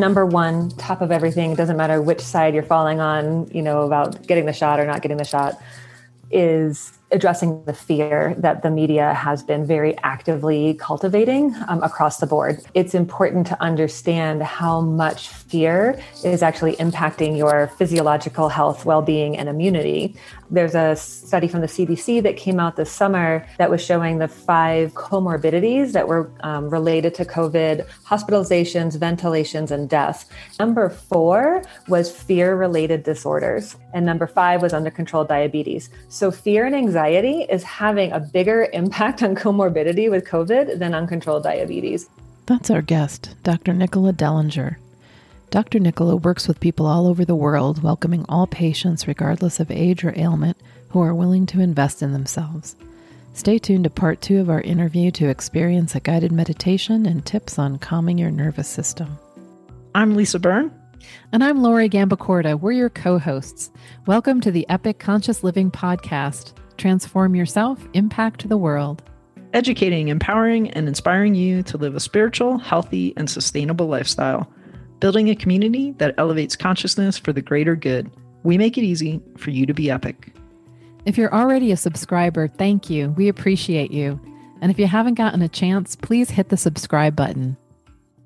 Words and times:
number 0.00 0.26
one, 0.26 0.70
top 0.70 1.00
of 1.00 1.12
everything, 1.12 1.52
it 1.52 1.56
doesn't 1.56 1.76
matter 1.76 2.00
which 2.02 2.20
side 2.20 2.54
you're 2.54 2.62
falling 2.62 2.98
on, 3.00 3.48
you 3.52 3.62
know, 3.62 3.82
about 3.82 4.26
getting 4.26 4.46
the 4.46 4.52
shot 4.52 4.80
or 4.80 4.86
not 4.86 5.02
getting 5.02 5.18
the 5.18 5.24
shot, 5.24 5.60
is 6.30 6.92
addressing 7.12 7.64
the 7.64 7.72
fear 7.72 8.34
that 8.38 8.62
the 8.62 8.70
media 8.70 9.14
has 9.14 9.42
been 9.42 9.66
very 9.66 9.96
actively 9.98 10.74
cultivating 10.74 11.54
um, 11.68 11.82
across 11.82 12.18
the 12.18 12.26
board. 12.26 12.60
It's 12.74 12.94
important 12.94 13.46
to 13.48 13.60
understand 13.60 14.42
how 14.42 14.80
much 14.80 15.28
fear 15.28 16.00
is 16.24 16.42
actually 16.42 16.76
impacting 16.76 17.36
your 17.36 17.68
physiological 17.78 18.48
health, 18.48 18.84
well 18.84 19.02
being, 19.02 19.36
and 19.36 19.48
immunity. 19.48 20.14
There's 20.50 20.74
a 20.74 20.96
study 20.96 21.46
from 21.46 21.60
the 21.60 21.68
CDC 21.68 22.22
that 22.24 22.36
came 22.36 22.58
out 22.58 22.76
this 22.76 22.90
summer 22.90 23.46
that 23.58 23.70
was 23.70 23.84
showing 23.84 24.18
the 24.18 24.28
five 24.28 24.92
comorbidities 24.94 25.92
that 25.92 26.08
were 26.08 26.30
um, 26.40 26.68
related 26.68 27.14
to 27.16 27.24
COVID 27.24 27.86
hospitalizations, 28.04 28.98
ventilations, 28.98 29.70
and 29.70 29.88
deaths. 29.88 30.26
Number 30.58 30.90
four 30.90 31.62
was 31.88 32.10
fear 32.10 32.56
related 32.56 33.04
disorders, 33.04 33.76
and 33.94 34.04
number 34.04 34.26
five 34.26 34.60
was 34.60 34.72
under 34.72 34.90
control 34.90 35.24
diabetes. 35.24 35.88
So, 36.08 36.30
fear 36.30 36.66
and 36.66 36.74
anxiety 36.74 37.46
is 37.48 37.62
having 37.62 38.10
a 38.12 38.20
bigger 38.20 38.68
impact 38.72 39.22
on 39.22 39.36
comorbidity 39.36 40.10
with 40.10 40.26
COVID 40.26 40.78
than 40.78 40.94
uncontrolled 40.94 41.44
diabetes. 41.44 42.08
That's 42.46 42.70
our 42.70 42.82
guest, 42.82 43.36
Dr. 43.44 43.72
Nicola 43.72 44.12
Dellinger. 44.12 44.76
Dr. 45.50 45.80
Nicola 45.80 46.14
works 46.14 46.46
with 46.46 46.60
people 46.60 46.86
all 46.86 47.08
over 47.08 47.24
the 47.24 47.34
world, 47.34 47.82
welcoming 47.82 48.24
all 48.28 48.46
patients, 48.46 49.08
regardless 49.08 49.58
of 49.58 49.68
age 49.68 50.04
or 50.04 50.16
ailment, 50.16 50.56
who 50.90 51.00
are 51.00 51.12
willing 51.12 51.44
to 51.46 51.58
invest 51.58 52.02
in 52.02 52.12
themselves. 52.12 52.76
Stay 53.32 53.58
tuned 53.58 53.82
to 53.82 53.90
part 53.90 54.20
two 54.20 54.38
of 54.38 54.48
our 54.48 54.60
interview 54.60 55.10
to 55.10 55.28
experience 55.28 55.96
a 55.96 56.00
guided 56.00 56.30
meditation 56.30 57.04
and 57.04 57.26
tips 57.26 57.58
on 57.58 57.80
calming 57.80 58.16
your 58.16 58.30
nervous 58.30 58.68
system. 58.68 59.18
I'm 59.92 60.14
Lisa 60.14 60.38
Byrne. 60.38 60.70
And 61.32 61.42
I'm 61.42 61.64
Lori 61.64 61.88
Gambacorda. 61.88 62.60
We're 62.60 62.70
your 62.70 62.88
co 62.88 63.18
hosts. 63.18 63.72
Welcome 64.06 64.40
to 64.42 64.52
the 64.52 64.68
Epic 64.68 65.00
Conscious 65.00 65.42
Living 65.42 65.72
Podcast. 65.72 66.52
Transform 66.76 67.34
yourself, 67.34 67.84
impact 67.94 68.48
the 68.48 68.56
world. 68.56 69.02
Educating, 69.52 70.08
empowering, 70.08 70.70
and 70.70 70.86
inspiring 70.86 71.34
you 71.34 71.64
to 71.64 71.76
live 71.76 71.96
a 71.96 72.00
spiritual, 72.00 72.56
healthy, 72.58 73.14
and 73.16 73.28
sustainable 73.28 73.88
lifestyle 73.88 74.48
building 75.00 75.30
a 75.30 75.34
community 75.34 75.92
that 75.92 76.14
elevates 76.18 76.56
consciousness 76.56 77.18
for 77.18 77.32
the 77.32 77.42
greater 77.42 77.74
good. 77.74 78.10
We 78.42 78.58
make 78.58 78.78
it 78.78 78.84
easy 78.84 79.20
for 79.36 79.50
you 79.50 79.66
to 79.66 79.74
be 79.74 79.90
epic. 79.90 80.32
If 81.06 81.16
you're 81.16 81.34
already 81.34 81.72
a 81.72 81.76
subscriber, 81.76 82.46
thank 82.46 82.90
you. 82.90 83.10
We 83.16 83.28
appreciate 83.28 83.90
you. 83.90 84.20
And 84.60 84.70
if 84.70 84.78
you 84.78 84.86
haven't 84.86 85.14
gotten 85.14 85.40
a 85.42 85.48
chance, 85.48 85.96
please 85.96 86.30
hit 86.30 86.50
the 86.50 86.56
subscribe 86.56 87.16
button. 87.16 87.56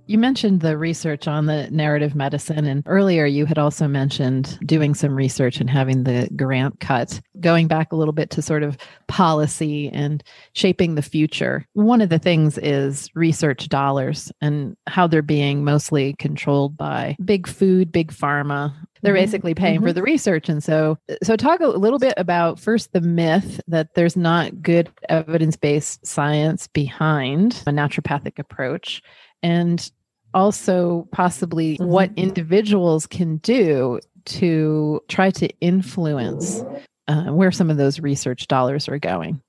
You 0.07 0.19
mentioned 0.19 0.61
the 0.61 0.77
research 0.77 1.27
on 1.27 1.47
the 1.47 1.71
narrative 1.71 2.15
medicine, 2.15 2.67
and 2.67 2.83
earlier 2.87 3.25
you 3.25 3.47
had 3.47 3.59
also 3.59 3.89
mentioned 3.89 4.59
doing 4.67 4.95
some 4.95 5.15
research 5.15 5.61
and 5.61 5.71
having 5.71 6.05
the 6.05 6.29
grant 6.37 6.81
cut. 6.81 7.21
Going 7.41 7.69
back 7.69 7.91
a 7.91 7.97
little 7.97 8.13
bit 8.13 8.29
to 8.31 8.43
sort 8.43 8.63
of 8.63 8.77
policy 9.09 9.89
and 9.89 10.23
shaping 10.53 10.95
the 10.95 11.03
future, 11.03 11.67
one 11.73 12.03
of 12.03 12.11
the 12.11 12.19
things 12.19 12.59
is 12.59 13.09
research 13.15 13.69
dollars 13.69 14.31
and 14.43 14.77
how 14.87 15.07
they're 15.07 15.23
being 15.23 15.65
mostly 15.65 16.15
controlled 16.19 16.77
by 16.77 17.17
big 17.25 17.47
food, 17.47 17.91
big 17.91 18.13
pharma. 18.13 18.75
They're 19.01 19.15
mm-hmm. 19.15 19.23
basically 19.23 19.55
paying 19.55 19.77
mm-hmm. 19.77 19.87
for 19.87 19.93
the 19.93 20.03
research. 20.03 20.49
And 20.49 20.63
so, 20.63 20.99
so 21.23 21.37
talk 21.37 21.61
a 21.61 21.67
little 21.67 21.99
bit 21.99 22.15
about 22.17 22.61
first 22.61 22.93
the 22.93 23.01
myth 23.01 23.61
that 23.69 23.95
there's 23.95 24.17
not 24.17 24.63
good 24.63 24.91
evidence 25.09 25.57
based 25.57 26.07
science 26.07 26.67
behind 26.69 27.63
a 27.67 27.71
naturopathic 27.71 28.39
approach 28.39 29.03
and 29.45 29.93
also 30.33 31.07
possibly 31.13 31.75
mm-hmm. 31.75 31.87
what 31.87 32.11
individuals 32.17 33.07
can 33.07 33.37
do 33.39 34.01
to 34.25 35.01
try 35.09 35.31
to 35.31 35.49
influence 35.61 36.65
uh, 37.07 37.27
where 37.27 37.53
some 37.53 37.71
of 37.71 37.77
those 37.77 38.01
research 38.01 38.49
dollars 38.49 38.89
are 38.89 38.99
going 38.99 39.41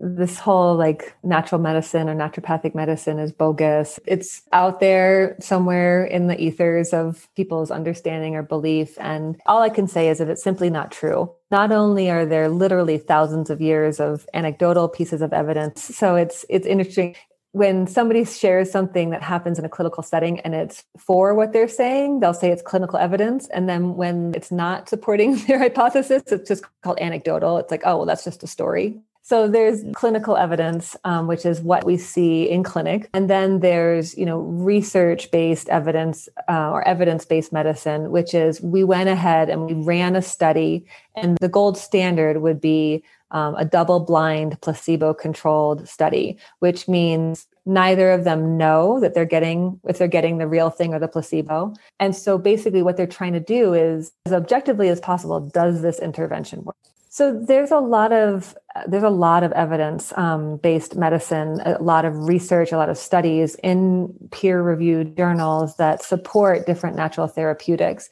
this 0.00 0.38
whole 0.38 0.76
like 0.76 1.14
natural 1.22 1.60
medicine 1.60 2.08
or 2.08 2.14
naturopathic 2.14 2.74
medicine 2.74 3.18
is 3.18 3.32
bogus. 3.32 4.00
It's 4.06 4.42
out 4.52 4.80
there 4.80 5.36
somewhere 5.40 6.04
in 6.04 6.26
the 6.26 6.40
ethers 6.40 6.94
of 6.94 7.28
people's 7.36 7.70
understanding 7.70 8.34
or 8.34 8.42
belief. 8.42 8.98
And 8.98 9.38
all 9.44 9.60
I 9.60 9.68
can 9.68 9.86
say 9.86 10.08
is 10.08 10.18
that 10.18 10.30
it's 10.30 10.42
simply 10.42 10.70
not 10.70 10.90
true. 10.90 11.30
Not 11.50 11.70
only 11.70 12.10
are 12.10 12.24
there 12.24 12.48
literally 12.48 12.96
thousands 12.96 13.50
of 13.50 13.60
years 13.60 14.00
of 14.00 14.26
anecdotal 14.32 14.88
pieces 14.88 15.20
of 15.20 15.34
evidence, 15.34 15.82
so 15.82 16.16
it's 16.16 16.46
it's 16.48 16.66
interesting 16.66 17.14
when 17.52 17.86
somebody 17.86 18.24
shares 18.24 18.70
something 18.70 19.10
that 19.10 19.22
happens 19.22 19.58
in 19.58 19.64
a 19.64 19.68
clinical 19.68 20.02
setting 20.02 20.38
and 20.40 20.54
it's 20.54 20.84
for 20.96 21.34
what 21.34 21.52
they're 21.52 21.68
saying, 21.68 22.20
they'll 22.20 22.34
say 22.34 22.50
it's 22.50 22.62
clinical 22.62 22.98
evidence. 22.98 23.48
And 23.48 23.68
then 23.68 23.96
when 23.96 24.32
it's 24.34 24.52
not 24.52 24.88
supporting 24.88 25.36
their 25.46 25.58
hypothesis, 25.58 26.22
it's 26.30 26.48
just 26.48 26.64
called 26.82 26.98
anecdotal. 27.00 27.58
It's 27.58 27.70
like, 27.70 27.82
oh, 27.84 27.98
well, 27.98 28.06
that's 28.06 28.24
just 28.24 28.42
a 28.42 28.46
story. 28.46 29.00
So 29.30 29.46
there's 29.46 29.84
clinical 29.94 30.36
evidence, 30.36 30.96
um, 31.04 31.28
which 31.28 31.46
is 31.46 31.60
what 31.60 31.84
we 31.84 31.96
see 31.96 32.50
in 32.50 32.64
clinic, 32.64 33.08
and 33.14 33.30
then 33.30 33.60
there's 33.60 34.18
you 34.18 34.26
know 34.26 34.40
research-based 34.40 35.68
evidence 35.68 36.28
uh, 36.48 36.72
or 36.72 36.82
evidence-based 36.82 37.52
medicine, 37.52 38.10
which 38.10 38.34
is 38.34 38.60
we 38.60 38.82
went 38.82 39.08
ahead 39.08 39.48
and 39.48 39.66
we 39.66 39.74
ran 39.74 40.16
a 40.16 40.20
study, 40.20 40.84
and 41.14 41.38
the 41.38 41.48
gold 41.48 41.78
standard 41.78 42.42
would 42.42 42.60
be 42.60 43.04
um, 43.30 43.54
a 43.54 43.64
double 43.64 44.00
blind 44.00 44.60
placebo 44.62 45.14
controlled 45.14 45.88
study, 45.88 46.36
which 46.58 46.88
means 46.88 47.46
neither 47.64 48.10
of 48.10 48.24
them 48.24 48.58
know 48.58 48.98
that 48.98 49.14
they're 49.14 49.24
getting 49.24 49.78
if 49.84 49.96
they're 49.96 50.08
getting 50.08 50.38
the 50.38 50.48
real 50.48 50.70
thing 50.70 50.92
or 50.92 50.98
the 50.98 51.06
placebo. 51.06 51.72
And 52.00 52.16
so 52.16 52.36
basically 52.36 52.82
what 52.82 52.96
they're 52.96 53.06
trying 53.06 53.34
to 53.34 53.38
do 53.40 53.74
is 53.74 54.10
as 54.26 54.32
objectively 54.32 54.88
as 54.88 54.98
possible 54.98 55.38
does 55.38 55.82
this 55.82 56.00
intervention 56.00 56.64
work 56.64 56.74
so 57.12 57.38
there's 57.38 57.70
a 57.70 57.78
lot 57.78 58.12
of 58.12 58.56
there's 58.86 59.02
a 59.02 59.10
lot 59.10 59.42
of 59.42 59.52
evidence 59.52 60.12
um, 60.16 60.56
based 60.58 60.96
medicine 60.96 61.60
a 61.64 61.82
lot 61.82 62.04
of 62.04 62.26
research 62.26 62.72
a 62.72 62.76
lot 62.76 62.88
of 62.88 62.96
studies 62.96 63.56
in 63.62 64.12
peer 64.30 64.62
reviewed 64.62 65.16
journals 65.16 65.76
that 65.76 66.02
support 66.02 66.66
different 66.66 66.96
natural 66.96 67.26
therapeutics 67.26 68.08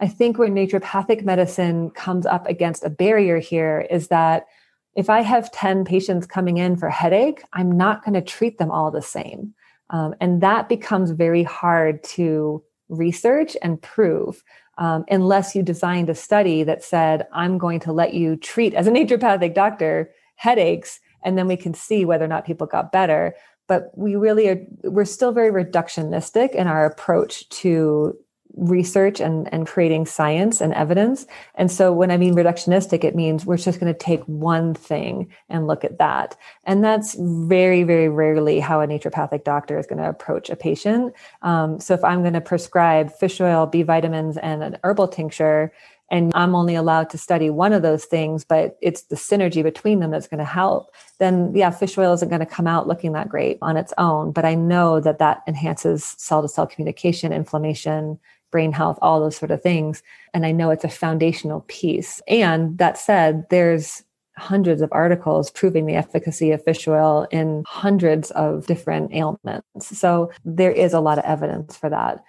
i 0.00 0.06
think 0.06 0.38
where 0.38 0.48
naturopathic 0.48 1.24
medicine 1.24 1.90
comes 1.90 2.26
up 2.26 2.46
against 2.46 2.84
a 2.84 2.90
barrier 2.90 3.38
here 3.38 3.86
is 3.90 4.08
that 4.08 4.46
if 4.94 5.08
I 5.08 5.22
have 5.22 5.50
10 5.52 5.84
patients 5.84 6.26
coming 6.26 6.58
in 6.58 6.76
for 6.76 6.90
headache, 6.90 7.42
I'm 7.52 7.72
not 7.72 8.04
going 8.04 8.14
to 8.14 8.20
treat 8.20 8.58
them 8.58 8.70
all 8.70 8.90
the 8.90 9.02
same. 9.02 9.54
Um, 9.90 10.14
and 10.20 10.42
that 10.42 10.68
becomes 10.68 11.10
very 11.10 11.42
hard 11.42 12.02
to 12.04 12.62
research 12.88 13.56
and 13.62 13.80
prove 13.80 14.42
um, 14.78 15.04
unless 15.10 15.54
you 15.54 15.62
designed 15.62 16.08
a 16.08 16.14
study 16.14 16.62
that 16.64 16.82
said, 16.82 17.26
I'm 17.32 17.58
going 17.58 17.80
to 17.80 17.92
let 17.92 18.14
you 18.14 18.36
treat 18.36 18.74
as 18.74 18.86
a 18.86 18.90
naturopathic 18.92 19.54
doctor 19.54 20.10
headaches, 20.36 21.00
and 21.22 21.38
then 21.38 21.46
we 21.46 21.56
can 21.56 21.74
see 21.74 22.04
whether 22.04 22.24
or 22.24 22.28
not 22.28 22.44
people 22.44 22.66
got 22.66 22.92
better. 22.92 23.34
But 23.68 23.96
we 23.96 24.16
really 24.16 24.48
are, 24.48 24.60
we're 24.84 25.04
still 25.04 25.32
very 25.32 25.50
reductionistic 25.50 26.54
in 26.54 26.66
our 26.66 26.84
approach 26.84 27.48
to 27.50 28.16
research 28.56 29.20
and, 29.20 29.52
and 29.52 29.66
creating 29.66 30.06
science 30.06 30.60
and 30.60 30.72
evidence. 30.74 31.26
And 31.54 31.70
so 31.70 31.92
when 31.92 32.10
I 32.10 32.16
mean 32.16 32.34
reductionistic, 32.34 33.04
it 33.04 33.14
means 33.14 33.46
we're 33.46 33.56
just 33.56 33.80
going 33.80 33.92
to 33.92 33.98
take 33.98 34.22
one 34.24 34.74
thing 34.74 35.32
and 35.48 35.66
look 35.66 35.84
at 35.84 35.98
that. 35.98 36.36
And 36.64 36.84
that's 36.84 37.16
very, 37.18 37.82
very 37.82 38.08
rarely 38.08 38.60
how 38.60 38.80
a 38.80 38.86
naturopathic 38.86 39.44
doctor 39.44 39.78
is 39.78 39.86
going 39.86 40.02
to 40.02 40.08
approach 40.08 40.50
a 40.50 40.56
patient. 40.56 41.14
Um, 41.42 41.80
so 41.80 41.94
if 41.94 42.04
I'm 42.04 42.20
going 42.22 42.34
to 42.34 42.40
prescribe 42.40 43.12
fish 43.12 43.40
oil, 43.40 43.66
B 43.66 43.82
vitamins, 43.82 44.36
and 44.36 44.62
an 44.62 44.78
herbal 44.84 45.08
tincture, 45.08 45.72
and 46.12 46.30
I'm 46.34 46.54
only 46.54 46.74
allowed 46.74 47.08
to 47.10 47.18
study 47.18 47.48
one 47.48 47.72
of 47.72 47.80
those 47.80 48.04
things, 48.04 48.44
but 48.44 48.76
it's 48.82 49.04
the 49.04 49.16
synergy 49.16 49.62
between 49.62 50.00
them 50.00 50.10
that's 50.10 50.28
going 50.28 50.38
to 50.38 50.44
help, 50.44 50.94
then 51.18 51.52
yeah, 51.54 51.70
fish 51.70 51.96
oil 51.96 52.12
isn't 52.12 52.28
going 52.28 52.40
to 52.40 52.46
come 52.46 52.66
out 52.66 52.86
looking 52.86 53.12
that 53.12 53.30
great 53.30 53.56
on 53.62 53.78
its 53.78 53.94
own. 53.96 54.30
But 54.30 54.44
I 54.44 54.54
know 54.54 55.00
that 55.00 55.18
that 55.20 55.42
enhances 55.48 56.04
cell 56.18 56.42
to 56.42 56.48
cell 56.48 56.66
communication, 56.66 57.32
inflammation, 57.32 58.20
brain 58.52 58.70
health, 58.70 58.98
all 59.02 59.18
those 59.18 59.36
sort 59.36 59.50
of 59.50 59.60
things. 59.60 60.04
And 60.32 60.46
I 60.46 60.52
know 60.52 60.70
it's 60.70 60.84
a 60.84 60.88
foundational 60.88 61.64
piece. 61.66 62.22
And 62.28 62.78
that 62.78 62.96
said, 62.96 63.46
there's 63.50 64.04
hundreds 64.38 64.80
of 64.80 64.88
articles 64.92 65.50
proving 65.50 65.86
the 65.86 65.94
efficacy 65.94 66.52
of 66.52 66.62
fish 66.64 66.86
oil 66.86 67.26
in 67.30 67.64
hundreds 67.66 68.30
of 68.30 68.66
different 68.66 69.12
ailments. 69.12 69.98
So 69.98 70.30
there 70.44 70.70
is 70.70 70.92
a 70.92 71.00
lot 71.00 71.18
of 71.18 71.24
evidence 71.24 71.76
for 71.76 71.90
that. 71.90 72.22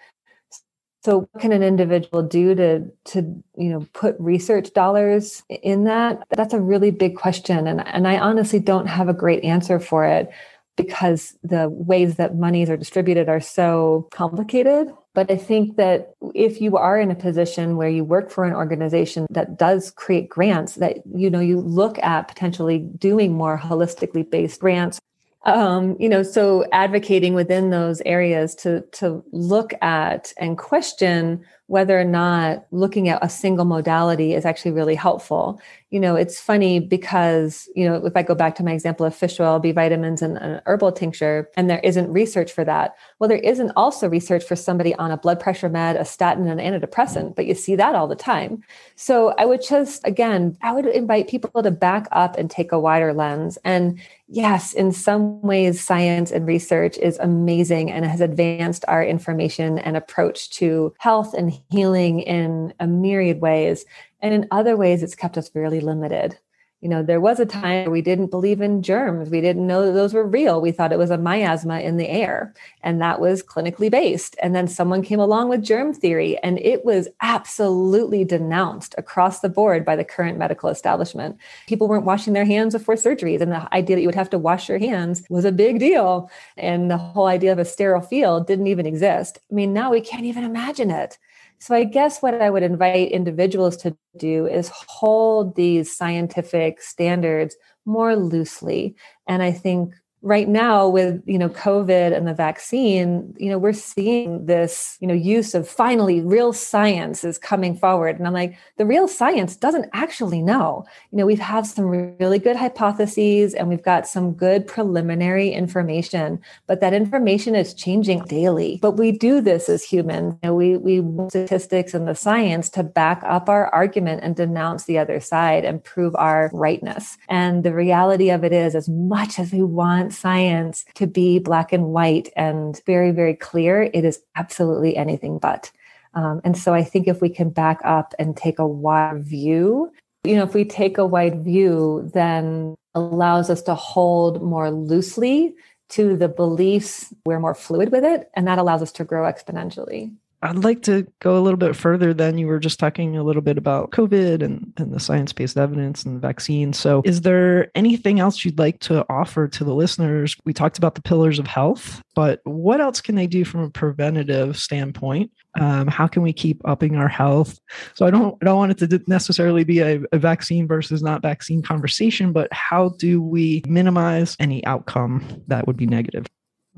So 1.05 1.27
what 1.31 1.41
can 1.41 1.51
an 1.51 1.63
individual 1.63 2.23
do 2.23 2.55
to 2.55 2.85
to 3.05 3.43
you 3.57 3.69
know 3.69 3.85
put 3.93 4.15
research 4.19 4.73
dollars 4.73 5.43
in 5.49 5.83
that? 5.83 6.25
That's 6.29 6.53
a 6.53 6.61
really 6.61 6.91
big 6.91 7.17
question 7.17 7.67
and 7.67 7.85
and 7.85 8.07
I 8.07 8.17
honestly 8.17 8.59
don't 8.59 8.87
have 8.87 9.09
a 9.09 9.13
great 9.13 9.43
answer 9.43 9.79
for 9.79 10.05
it 10.05 10.29
because 10.77 11.37
the 11.43 11.69
ways 11.69 12.15
that 12.15 12.35
monies 12.35 12.69
are 12.69 12.77
distributed 12.77 13.29
are 13.29 13.41
so 13.41 14.07
complicated. 14.11 14.93
But 15.13 15.29
I 15.29 15.37
think 15.37 15.77
that 15.77 16.15
if 16.33 16.59
you 16.59 16.75
are 16.77 16.99
in 16.99 17.11
a 17.11 17.15
position 17.15 17.77
where 17.77 17.89
you 17.89 18.03
work 18.03 18.31
for 18.31 18.45
an 18.45 18.53
organization 18.53 19.27
that 19.29 19.59
does 19.59 19.91
create 19.91 20.27
grants, 20.29 20.75
that 20.75 20.97
you 21.15 21.29
know 21.29 21.39
you 21.39 21.59
look 21.59 21.99
at 21.99 22.27
potentially 22.27 22.79
doing 22.79 23.33
more 23.33 23.57
holistically 23.57 24.29
based 24.29 24.59
grants 24.59 24.99
um, 25.45 25.97
you 25.99 26.07
know 26.07 26.23
so 26.23 26.65
advocating 26.71 27.33
within 27.33 27.69
those 27.69 28.01
areas 28.05 28.55
to 28.55 28.81
to 28.93 29.23
look 29.31 29.73
at 29.81 30.33
and 30.37 30.57
question 30.57 31.43
whether 31.73 31.99
or 31.99 32.03
not 32.03 32.67
looking 32.69 33.09
at 33.09 33.17
a 33.23 33.27
single 33.27 33.65
modality 33.65 34.35
is 34.35 34.45
actually 34.45 34.69
really 34.69 34.93
helpful. 34.93 35.59
You 35.89 35.99
know, 35.99 36.15
it's 36.15 36.39
funny 36.39 36.79
because, 36.79 37.67
you 37.75 37.89
know, 37.89 38.05
if 38.05 38.15
I 38.15 38.21
go 38.21 38.35
back 38.35 38.53
to 38.55 38.63
my 38.63 38.73
example 38.73 39.07
of 39.07 39.15
fish 39.15 39.39
oil, 39.39 39.57
B 39.57 39.71
vitamins, 39.71 40.21
and 40.21 40.37
an 40.37 40.61
herbal 40.67 40.91
tincture, 40.91 41.49
and 41.57 41.71
there 41.71 41.79
isn't 41.79 42.13
research 42.13 42.51
for 42.51 42.63
that. 42.63 42.95
Well, 43.17 43.27
there 43.27 43.39
isn't 43.39 43.71
also 43.75 44.07
research 44.07 44.43
for 44.43 44.55
somebody 44.55 44.93
on 44.95 45.09
a 45.09 45.17
blood 45.17 45.39
pressure 45.39 45.67
med, 45.67 45.95
a 45.95 46.05
statin, 46.05 46.47
and 46.47 46.61
an 46.61 46.79
antidepressant, 46.79 47.35
but 47.35 47.47
you 47.47 47.55
see 47.55 47.75
that 47.75 47.95
all 47.95 48.07
the 48.07 48.15
time. 48.15 48.63
So 48.95 49.33
I 49.39 49.45
would 49.45 49.63
just, 49.67 50.05
again, 50.05 50.55
I 50.61 50.73
would 50.73 50.85
invite 50.85 51.27
people 51.27 51.63
to 51.63 51.71
back 51.71 52.07
up 52.11 52.37
and 52.37 52.51
take 52.51 52.71
a 52.71 52.79
wider 52.79 53.13
lens. 53.13 53.57
And 53.63 53.99
yes, 54.27 54.73
in 54.73 54.91
some 54.91 55.41
ways, 55.41 55.81
science 55.81 56.31
and 56.31 56.45
research 56.45 56.97
is 56.97 57.17
amazing 57.19 57.91
and 57.91 58.05
has 58.05 58.21
advanced 58.21 58.85
our 58.87 59.03
information 59.03 59.79
and 59.79 59.97
approach 59.97 60.49
to 60.51 60.93
health 60.99 61.33
and 61.33 61.51
healing 61.69 62.19
in 62.19 62.73
a 62.79 62.87
myriad 62.87 63.41
ways. 63.41 63.85
And 64.21 64.33
in 64.33 64.47
other 64.51 64.77
ways, 64.77 65.03
it's 65.03 65.15
kept 65.15 65.37
us 65.37 65.49
fairly 65.49 65.79
limited 65.79 66.37
you 66.83 66.89
know, 66.89 67.01
there 67.01 67.21
was 67.21 67.39
a 67.39 67.45
time 67.45 67.91
we 67.91 68.01
didn't 68.01 68.29
believe 68.29 68.59
in 68.59 68.83
germs. 68.83 69.29
We 69.29 69.39
didn't 69.39 69.65
know 69.65 69.85
that 69.85 69.93
those 69.93 70.13
were 70.13 70.27
real. 70.27 70.59
We 70.59 70.73
thought 70.73 70.91
it 70.91 70.97
was 70.97 71.11
a 71.11 71.17
miasma 71.17 71.79
in 71.79 71.95
the 71.95 72.09
air, 72.09 72.53
and 72.81 73.01
that 73.01 73.21
was 73.21 73.41
clinically 73.41 73.89
based. 73.89 74.35
And 74.43 74.53
then 74.53 74.67
someone 74.67 75.01
came 75.01 75.21
along 75.21 75.47
with 75.47 75.63
germ 75.63 75.93
theory, 75.93 76.37
and 76.39 76.59
it 76.59 76.83
was 76.83 77.07
absolutely 77.21 78.25
denounced 78.25 78.95
across 78.97 79.39
the 79.39 79.47
board 79.47 79.85
by 79.85 79.95
the 79.95 80.03
current 80.03 80.37
medical 80.37 80.67
establishment. 80.67 81.37
People 81.67 81.87
weren't 81.87 82.03
washing 82.03 82.33
their 82.33 82.43
hands 82.43 82.73
before 82.73 82.95
surgeries, 82.95 83.39
and 83.39 83.53
the 83.53 83.73
idea 83.73 83.95
that 83.95 84.01
you 84.01 84.09
would 84.09 84.15
have 84.15 84.31
to 84.31 84.37
wash 84.37 84.67
your 84.67 84.79
hands 84.79 85.23
was 85.29 85.45
a 85.45 85.53
big 85.53 85.79
deal. 85.79 86.29
And 86.57 86.91
the 86.91 86.97
whole 86.97 87.27
idea 87.27 87.53
of 87.53 87.59
a 87.59 87.65
sterile 87.65 88.01
field 88.01 88.45
didn't 88.45 88.67
even 88.67 88.85
exist. 88.85 89.39
I 89.49 89.55
mean, 89.55 89.71
now 89.71 89.89
we 89.89 90.01
can't 90.01 90.25
even 90.25 90.43
imagine 90.43 90.91
it. 90.91 91.17
So 91.63 91.73
I 91.73 91.85
guess 91.85 92.21
what 92.21 92.41
I 92.41 92.49
would 92.49 92.61
invite 92.61 93.13
individuals 93.13 93.77
to 93.77 93.95
do 94.17 94.47
is 94.47 94.69
hold 94.89 95.55
these 95.55 95.95
scientific 95.95 96.81
standards 96.81 97.55
more 97.85 98.17
loosely. 98.17 98.97
And 99.29 99.41
I 99.41 99.53
think 99.53 99.95
right 100.23 100.47
now 100.47 100.87
with 100.87 101.21
you 101.25 101.37
know 101.37 101.49
covid 101.49 102.15
and 102.15 102.25
the 102.25 102.33
vaccine 102.33 103.35
you 103.37 103.49
know 103.49 103.57
we're 103.57 103.73
seeing 103.73 104.45
this 104.45 104.97
you 105.01 105.07
know 105.07 105.13
use 105.13 105.53
of 105.53 105.67
finally 105.67 106.21
real 106.21 106.53
science 106.53 107.23
is 107.23 107.37
coming 107.37 107.75
forward. 107.75 108.17
And 108.17 108.25
i'm 108.25 108.33
like 108.33 108.57
the 108.77 108.85
real 108.85 109.07
science 109.07 109.55
doesn't 109.55 109.89
actually 109.93 110.41
know. 110.41 110.85
You 111.11 111.19
know 111.19 111.25
we've 111.25 111.39
had 111.39 111.65
some 111.65 111.85
really 111.85 112.39
good 112.39 112.55
hypotheses 112.55 113.53
and 113.53 113.67
we've 113.67 113.83
got 113.83 114.07
some 114.07 114.33
good 114.33 114.65
preliminary 114.65 115.49
information 115.51 116.39
but 116.67 116.79
that 116.79 116.93
information 116.93 117.55
is 117.55 117.73
changing 117.73 118.23
daily. 118.25 118.79
But 118.81 118.93
we 118.93 119.11
do 119.11 119.41
this 119.41 119.69
as 119.69 119.83
humans. 119.83 120.35
You 120.43 120.49
know, 120.49 120.55
we 120.55 120.77
we 120.77 121.03
statistics 121.29 121.93
and 121.93 122.07
the 122.07 122.15
science 122.15 122.69
to 122.69 122.83
back 122.83 123.21
up 123.25 123.49
our 123.49 123.67
argument 123.67 124.21
and 124.23 124.35
denounce 124.35 124.85
the 124.85 124.97
other 124.97 125.19
side 125.19 125.65
and 125.65 125.83
prove 125.83 126.15
our 126.15 126.49
rightness. 126.53 127.17
And 127.29 127.63
the 127.63 127.73
reality 127.73 128.29
of 128.29 128.43
it 128.43 128.53
is 128.53 128.75
as 128.75 128.87
much 128.87 129.39
as 129.39 129.51
we 129.51 129.63
want 129.63 130.12
science 130.13 130.85
to 130.95 131.07
be 131.07 131.39
black 131.39 131.73
and 131.73 131.87
white 131.87 132.29
and 132.35 132.79
very, 132.85 133.11
very 133.11 133.35
clear, 133.35 133.89
it 133.93 134.05
is 134.05 134.21
absolutely 134.35 134.95
anything 134.95 135.39
but. 135.39 135.71
Um, 136.13 136.41
and 136.43 136.57
so 136.57 136.73
I 136.73 136.83
think 136.83 137.07
if 137.07 137.21
we 137.21 137.29
can 137.29 137.49
back 137.49 137.79
up 137.83 138.13
and 138.19 138.37
take 138.37 138.59
a 138.59 138.67
wide 138.67 139.23
view, 139.23 139.91
you 140.23 140.35
know, 140.35 140.43
if 140.43 140.53
we 140.53 140.63
take 140.63 140.97
a 140.97 141.05
wide 141.05 141.43
view, 141.43 142.09
then 142.13 142.75
allows 142.95 143.49
us 143.49 143.61
to 143.63 143.75
hold 143.75 144.41
more 144.41 144.69
loosely 144.71 145.55
to 145.89 146.15
the 146.15 146.29
beliefs, 146.29 147.13
we're 147.25 147.39
more 147.39 147.53
fluid 147.53 147.91
with 147.91 148.03
it, 148.03 148.29
and 148.33 148.47
that 148.47 148.57
allows 148.57 148.81
us 148.81 148.91
to 148.93 149.03
grow 149.03 149.31
exponentially. 149.31 150.11
I'd 150.43 150.63
like 150.63 150.81
to 150.83 151.07
go 151.19 151.37
a 151.37 151.39
little 151.39 151.57
bit 151.57 151.73
further 151.73 152.13
than 152.13 152.37
you 152.37 152.47
were 152.47 152.59
just 152.59 152.77
talking 152.77 153.15
a 153.15 153.23
little 153.23 153.41
bit 153.41 153.57
about 153.57 153.91
COVID 153.91 154.43
and, 154.43 154.73
and 154.75 154.93
the 154.93 154.99
science 154.99 155.31
based 155.31 155.57
evidence 155.57 156.03
and 156.03 156.17
the 156.17 156.19
vaccine. 156.19 156.73
So, 156.73 157.01
is 157.05 157.21
there 157.21 157.71
anything 157.75 158.19
else 158.19 158.43
you'd 158.43 158.59
like 158.59 158.79
to 158.81 159.05
offer 159.09 159.47
to 159.47 159.63
the 159.63 159.73
listeners? 159.73 160.35
We 160.43 160.51
talked 160.51 160.77
about 160.77 160.95
the 160.95 161.01
pillars 161.01 161.39
of 161.39 161.47
health, 161.47 162.01
but 162.13 162.41
what 162.43 162.81
else 162.81 162.99
can 162.99 163.15
they 163.15 163.25
do 163.25 163.45
from 163.45 163.61
a 163.61 163.69
preventative 163.69 164.57
standpoint? 164.57 165.31
Um, 165.59 165.87
how 165.87 166.07
can 166.07 166.23
we 166.23 166.33
keep 166.33 166.61
upping 166.65 166.97
our 166.97 167.07
health? 167.07 167.57
So, 167.93 168.05
I 168.05 168.11
don't, 168.11 168.37
I 168.41 168.45
don't 168.45 168.57
want 168.57 168.81
it 168.81 168.89
to 168.89 169.01
necessarily 169.07 169.63
be 169.63 169.79
a, 169.79 170.01
a 170.11 170.17
vaccine 170.17 170.67
versus 170.67 171.01
not 171.01 171.21
vaccine 171.21 171.61
conversation, 171.61 172.33
but 172.33 172.51
how 172.51 172.89
do 172.99 173.21
we 173.21 173.63
minimize 173.65 174.35
any 174.41 174.65
outcome 174.65 175.41
that 175.47 175.67
would 175.67 175.77
be 175.77 175.87
negative? 175.87 176.25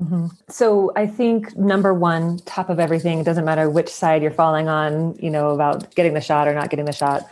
Mm-hmm. 0.02 0.26
So 0.48 0.92
I 0.94 1.06
think 1.06 1.56
number 1.56 1.94
one, 1.94 2.38
top 2.40 2.68
of 2.68 2.78
everything, 2.78 3.18
it 3.18 3.24
doesn't 3.24 3.44
matter 3.44 3.70
which 3.70 3.88
side 3.88 4.22
you're 4.22 4.30
falling 4.30 4.68
on, 4.68 5.16
you 5.18 5.30
know, 5.30 5.50
about 5.50 5.94
getting 5.94 6.14
the 6.14 6.20
shot 6.20 6.48
or 6.48 6.54
not 6.54 6.68
getting 6.68 6.84
the 6.84 6.92
shot, 6.92 7.26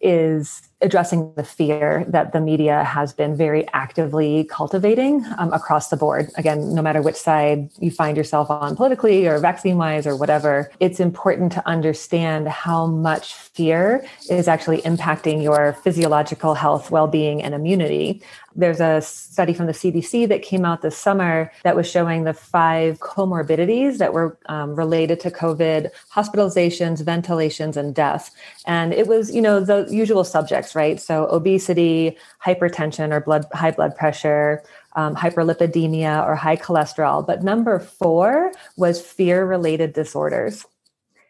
is 0.00 0.67
addressing 0.80 1.32
the 1.34 1.42
fear 1.42 2.04
that 2.08 2.32
the 2.32 2.40
media 2.40 2.84
has 2.84 3.12
been 3.12 3.36
very 3.36 3.66
actively 3.72 4.44
cultivating 4.44 5.24
um, 5.38 5.52
across 5.52 5.88
the 5.88 5.96
board. 5.96 6.30
Again, 6.36 6.74
no 6.74 6.82
matter 6.82 7.02
which 7.02 7.16
side 7.16 7.68
you 7.80 7.90
find 7.90 8.16
yourself 8.16 8.50
on 8.50 8.76
politically 8.76 9.26
or 9.26 9.38
vaccine 9.38 9.76
wise 9.76 10.06
or 10.06 10.14
whatever, 10.14 10.70
it's 10.78 11.00
important 11.00 11.50
to 11.52 11.66
understand 11.66 12.48
how 12.48 12.86
much 12.86 13.34
fear 13.34 14.06
is 14.30 14.46
actually 14.46 14.80
impacting 14.82 15.42
your 15.42 15.72
physiological 15.82 16.54
health, 16.54 16.90
well 16.90 17.08
being, 17.08 17.42
and 17.42 17.54
immunity. 17.54 18.22
There's 18.54 18.80
a 18.80 19.00
study 19.00 19.52
from 19.52 19.66
the 19.66 19.72
CDC 19.72 20.28
that 20.28 20.42
came 20.42 20.64
out 20.64 20.82
this 20.82 20.96
summer 20.96 21.52
that 21.62 21.76
was 21.76 21.88
showing 21.88 22.24
the 22.24 22.34
five 22.34 22.98
comorbidities 22.98 23.98
that 23.98 24.12
were 24.12 24.36
um, 24.46 24.74
related 24.74 25.20
to 25.20 25.30
COVID 25.30 25.90
hospitalizations, 26.12 27.00
ventilations, 27.04 27.76
and 27.76 27.94
death. 27.94 28.32
And 28.66 28.92
it 28.92 29.06
was, 29.06 29.32
you 29.32 29.40
know, 29.40 29.60
the 29.60 29.86
usual 29.90 30.24
subjects, 30.24 30.67
right? 30.74 31.00
So 31.00 31.26
obesity, 31.30 32.16
hypertension 32.44 33.12
or 33.12 33.20
blood 33.20 33.46
high 33.52 33.70
blood 33.70 33.96
pressure, 33.96 34.62
um, 34.96 35.14
hyperlipidemia 35.14 36.26
or 36.26 36.34
high 36.34 36.56
cholesterol. 36.56 37.26
But 37.26 37.42
number 37.42 37.78
four 37.78 38.52
was 38.76 39.00
fear 39.00 39.44
related 39.44 39.92
disorders. 39.92 40.64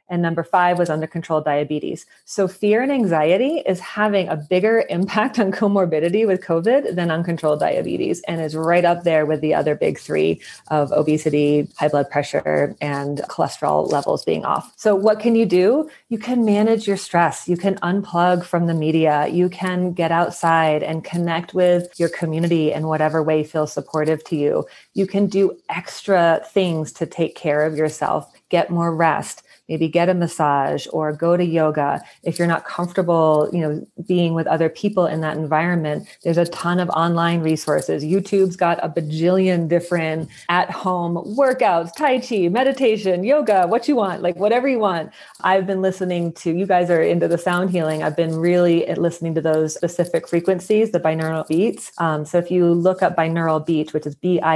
And 0.08 0.22
number 0.22 0.42
five 0.42 0.78
was 0.78 0.90
under 0.90 1.06
control 1.06 1.40
diabetes. 1.40 2.06
So 2.24 2.48
fear 2.48 2.82
and 2.82 2.90
anxiety 2.90 3.62
is 3.66 3.80
having 3.80 4.28
a 4.28 4.36
bigger 4.36 4.84
impact 4.90 5.38
on 5.38 5.52
comorbidity 5.52 6.26
with 6.26 6.42
COVID 6.42 6.94
than 6.94 7.10
uncontrolled 7.10 7.60
diabetes 7.60 8.22
and 8.28 8.40
is 8.40 8.56
right 8.56 8.84
up 8.84 9.04
there 9.04 9.26
with 9.26 9.40
the 9.40 9.54
other 9.54 9.74
big 9.74 9.98
three 9.98 10.40
of 10.68 10.92
obesity, 10.92 11.68
high 11.76 11.88
blood 11.88 12.10
pressure, 12.10 12.76
and 12.80 13.18
cholesterol 13.28 13.90
levels 13.90 14.24
being 14.24 14.44
off. 14.44 14.72
So 14.76 14.94
what 14.94 15.20
can 15.20 15.34
you 15.34 15.46
do? 15.46 15.90
You 16.08 16.18
can 16.18 16.44
manage 16.44 16.86
your 16.86 16.96
stress. 16.96 17.48
You 17.48 17.56
can 17.56 17.76
unplug 17.76 18.44
from 18.44 18.66
the 18.66 18.74
media. 18.74 19.26
You 19.28 19.48
can 19.48 19.92
get 19.92 20.10
outside 20.10 20.82
and 20.82 21.04
connect 21.04 21.54
with 21.54 21.98
your 21.98 22.08
community 22.08 22.72
in 22.72 22.86
whatever 22.86 23.22
way 23.22 23.44
feels 23.44 23.72
supportive 23.72 24.24
to 24.24 24.36
you. 24.36 24.66
You 24.94 25.06
can 25.06 25.26
do 25.26 25.58
extra 25.68 26.40
things 26.50 26.92
to 26.92 27.06
take 27.06 27.34
care 27.34 27.64
of 27.64 27.76
yourself, 27.76 28.30
get 28.48 28.70
more 28.70 28.94
rest 28.94 29.42
maybe 29.68 29.88
get 29.88 30.08
a 30.08 30.14
massage 30.14 30.86
or 30.92 31.12
go 31.12 31.36
to 31.36 31.44
yoga. 31.44 32.02
If 32.22 32.38
you're 32.38 32.48
not 32.48 32.64
comfortable 32.64 33.48
you 33.52 33.60
know 33.60 33.86
being 34.06 34.34
with 34.34 34.46
other 34.46 34.68
people 34.68 35.06
in 35.06 35.20
that 35.20 35.36
environment 35.36 36.08
there's 36.24 36.38
a 36.38 36.46
ton 36.46 36.80
of 36.80 36.88
online 36.90 37.40
resources. 37.40 38.04
Youtube's 38.04 38.56
got 38.56 38.78
a 38.82 38.88
bajillion 38.88 39.68
different 39.68 40.28
at 40.48 40.70
home 40.70 41.16
workouts 41.36 41.92
tai 41.94 42.18
chi 42.20 42.48
meditation 42.48 43.24
yoga 43.24 43.66
what 43.66 43.88
you 43.88 43.96
want 43.96 44.22
like 44.22 44.36
whatever 44.36 44.68
you 44.68 44.78
want. 44.78 45.12
I've 45.40 45.66
been 45.66 45.82
listening 45.82 46.32
to 46.34 46.52
you 46.52 46.66
guys 46.66 46.90
are 46.90 47.02
into 47.02 47.28
the 47.28 47.38
sound 47.38 47.70
healing. 47.70 48.02
I've 48.02 48.16
been 48.16 48.36
really 48.36 48.86
listening 48.94 49.34
to 49.34 49.40
those 49.40 49.74
specific 49.74 50.28
frequencies 50.28 50.90
the 50.92 51.00
binaural 51.00 51.46
beats. 51.46 51.92
Um, 51.98 52.24
so 52.24 52.38
if 52.38 52.50
you 52.50 52.72
look 52.72 53.02
up 53.02 53.16
binaural 53.16 53.64
beats 53.64 53.92
which 53.92 54.06
is 54.06 54.14
b-i-n-a-u-r-a-l 54.14 54.48